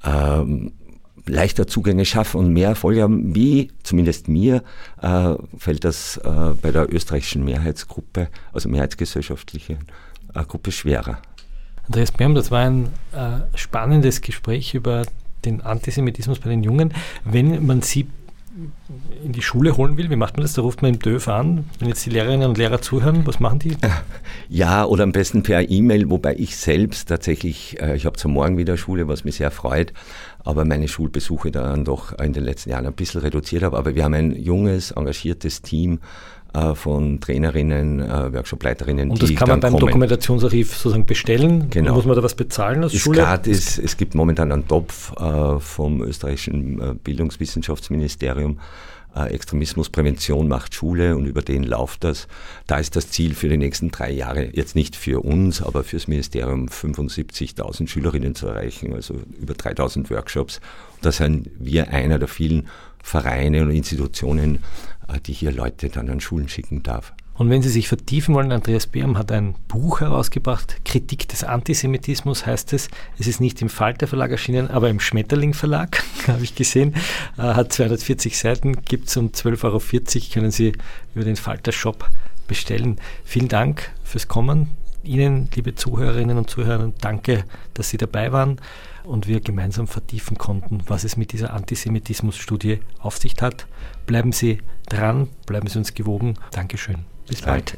ähm, 0.05 0.71
leichter 1.27 1.67
Zugänge 1.67 2.05
schaffen 2.05 2.39
und 2.39 2.53
mehr 2.53 2.69
Erfolge 2.69 3.01
haben, 3.01 3.35
wie 3.35 3.71
zumindest 3.83 4.27
mir 4.27 4.63
äh, 5.01 5.35
fällt 5.57 5.83
das 5.83 6.17
äh, 6.17 6.29
bei 6.61 6.71
der 6.71 6.93
österreichischen 6.93 7.43
Mehrheitsgruppe, 7.43 8.29
also 8.53 8.69
mehrheitsgesellschaftlichen 8.69 9.79
äh, 10.33 10.43
Gruppe 10.43 10.71
schwerer. 10.71 11.19
Andreas 11.87 12.11
Berm, 12.11 12.35
das 12.35 12.51
war 12.51 12.65
ein 12.65 12.87
äh, 13.13 13.57
spannendes 13.57 14.21
Gespräch 14.21 14.73
über 14.73 15.03
den 15.45 15.61
Antisemitismus 15.61 16.39
bei 16.39 16.49
den 16.49 16.63
Jungen. 16.63 16.93
Wenn 17.23 17.65
man 17.65 17.81
sie 17.81 18.07
in 19.23 19.33
die 19.33 19.41
Schule 19.41 19.75
holen 19.75 19.97
will, 19.97 20.09
wie 20.09 20.15
macht 20.15 20.37
man 20.37 20.43
das? 20.43 20.53
Da 20.53 20.61
ruft 20.61 20.81
man 20.81 20.93
im 20.93 20.99
DÖF 20.99 21.27
an, 21.27 21.65
wenn 21.79 21.89
jetzt 21.89 22.05
die 22.05 22.09
Lehrerinnen 22.09 22.47
und 22.47 22.57
Lehrer 22.57 22.81
zuhören, 22.81 23.25
was 23.25 23.39
machen 23.39 23.59
die? 23.59 23.75
Ja, 24.47 24.85
oder 24.85 25.03
am 25.03 25.11
besten 25.11 25.41
per 25.41 25.69
E-Mail, 25.69 26.09
wobei 26.09 26.35
ich 26.35 26.55
selbst 26.55 27.09
tatsächlich, 27.09 27.81
äh, 27.81 27.95
ich 27.95 28.05
habe 28.05 28.15
zum 28.15 28.33
Morgen 28.33 28.57
wieder 28.57 28.77
Schule, 28.77 29.07
was 29.07 29.23
mich 29.23 29.37
sehr 29.37 29.49
freut, 29.49 29.91
aber 30.43 30.65
meine 30.65 30.87
Schulbesuche 30.87 31.49
dann 31.49 31.83
doch 31.83 32.17
in 32.19 32.31
den 32.31 32.43
letzten 32.43 32.69
Jahren 32.69 32.85
ein 32.85 32.93
bisschen 32.93 33.21
reduziert 33.21 33.63
habe. 33.63 33.77
Aber 33.77 33.95
wir 33.95 34.03
haben 34.03 34.13
ein 34.13 34.31
junges, 34.31 34.91
engagiertes 34.91 35.63
Team 35.63 35.99
von 36.75 37.19
Trainerinnen, 37.19 37.99
äh, 37.99 38.33
Workshopleiterinnen. 38.33 39.11
Und 39.11 39.21
das 39.21 39.33
kann 39.35 39.49
man 39.49 39.59
beim 39.59 39.73
kommen. 39.73 39.85
Dokumentationsarchiv 39.85 40.75
sozusagen 40.75 41.05
bestellen? 41.05 41.69
Genau. 41.69 41.95
Muss 41.95 42.05
man 42.05 42.15
da 42.15 42.23
was 42.23 42.35
bezahlen 42.35 42.83
als 42.83 42.93
ist 42.93 43.01
Schule? 43.01 43.21
Gratis. 43.21 43.77
Es 43.77 43.97
gibt 43.97 44.15
momentan 44.15 44.51
einen 44.51 44.67
Topf 44.67 45.13
äh, 45.19 45.59
vom 45.59 46.01
österreichischen 46.01 46.99
Bildungswissenschaftsministerium. 47.03 48.59
Extremismusprävention 49.15 50.49
macht 50.49 50.75
Schule 50.75 51.15
und 51.15 51.25
über 51.25 51.41
den 51.41 51.63
läuft 51.63 52.03
das. 52.03 52.27
Da 52.67 52.79
ist 52.79 52.97
das 52.97 53.11
Ziel 53.11 53.33
für 53.33 53.47
die 53.47 53.57
nächsten 53.57 53.89
drei 53.89 54.11
Jahre, 54.11 54.49
jetzt 54.51 54.75
nicht 54.75 54.95
für 54.97 55.23
uns, 55.23 55.61
aber 55.61 55.85
fürs 55.85 56.09
Ministerium 56.09 56.67
75.000 56.67 57.87
Schülerinnen 57.87 58.35
zu 58.35 58.47
erreichen, 58.47 58.93
also 58.93 59.15
über 59.39 59.53
3.000 59.53 60.09
Workshops. 60.09 60.59
Da 61.01 61.13
sind 61.13 61.49
wir 61.57 61.91
einer 61.91 62.19
der 62.19 62.27
vielen 62.27 62.67
Vereine 63.05 63.61
und 63.61 63.69
Institutionen, 63.69 64.63
äh, 65.07 65.19
die 65.19 65.31
hier 65.31 65.51
Leute 65.51 65.89
dann 65.89 66.09
an 66.09 66.19
Schulen 66.19 66.49
schicken 66.49 66.81
darf. 66.81 67.13
Und 67.35 67.51
wenn 67.51 67.61
Sie 67.61 67.69
sich 67.69 67.87
vertiefen 67.87 68.33
wollen, 68.33 68.51
Andreas 68.51 68.87
Beam 68.87 69.17
hat 69.17 69.31
ein 69.31 69.53
Buch 69.67 70.01
herausgebracht, 70.01 70.83
Kritik 70.85 71.27
des 71.27 71.43
Antisemitismus 71.43 72.47
heißt 72.47 72.73
es. 72.73 72.87
Es 73.19 73.27
ist 73.27 73.41
nicht 73.41 73.61
im 73.61 73.69
Falter 73.69 74.07
Verlag 74.07 74.31
erschienen, 74.31 74.71
aber 74.71 74.89
im 74.89 74.99
Schmetterling 74.99 75.53
Verlag, 75.53 76.03
habe 76.27 76.43
ich 76.43 76.55
gesehen. 76.55 76.95
Äh, 77.37 77.41
hat 77.43 77.71
240 77.71 78.39
Seiten, 78.39 78.81
gibt 78.85 79.09
es 79.09 79.17
um 79.17 79.27
12,40 79.27 79.65
Euro, 79.65 79.81
können 80.33 80.51
Sie 80.51 80.73
über 81.13 81.25
den 81.25 81.35
Falter 81.35 81.71
Shop 81.71 82.09
bestellen. 82.47 82.97
Vielen 83.23 83.49
Dank 83.49 83.91
fürs 84.03 84.27
Kommen. 84.27 84.71
Ihnen, 85.03 85.49
liebe 85.53 85.75
Zuhörerinnen 85.75 86.39
und 86.39 86.49
Zuhörer, 86.49 86.91
danke, 87.01 87.43
dass 87.75 87.89
Sie 87.89 87.97
dabei 87.97 88.31
waren 88.31 88.59
und 89.05 89.27
wir 89.27 89.39
gemeinsam 89.39 89.87
vertiefen 89.87 90.37
konnten, 90.37 90.81
was 90.87 91.03
es 91.03 91.17
mit 91.17 91.31
dieser 91.31 91.53
Antisemitismus-Studie 91.53 92.79
auf 92.99 93.17
sich 93.17 93.35
hat. 93.41 93.67
Bleiben 94.05 94.31
Sie 94.31 94.59
dran, 94.89 95.29
bleiben 95.45 95.67
Sie 95.67 95.77
uns 95.77 95.93
gewogen. 95.93 96.35
Dankeschön. 96.51 97.05
Bis 97.27 97.41
bald. 97.41 97.77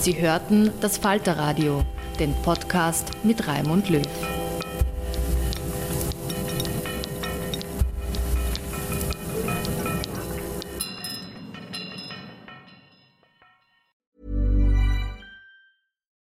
Sie 0.00 0.20
hörten 0.20 0.70
das 0.80 0.98
Falterradio, 0.98 1.84
den 2.18 2.34
Podcast 2.42 3.10
mit 3.22 3.46
Raimund 3.46 3.90
Löw. 3.90 4.39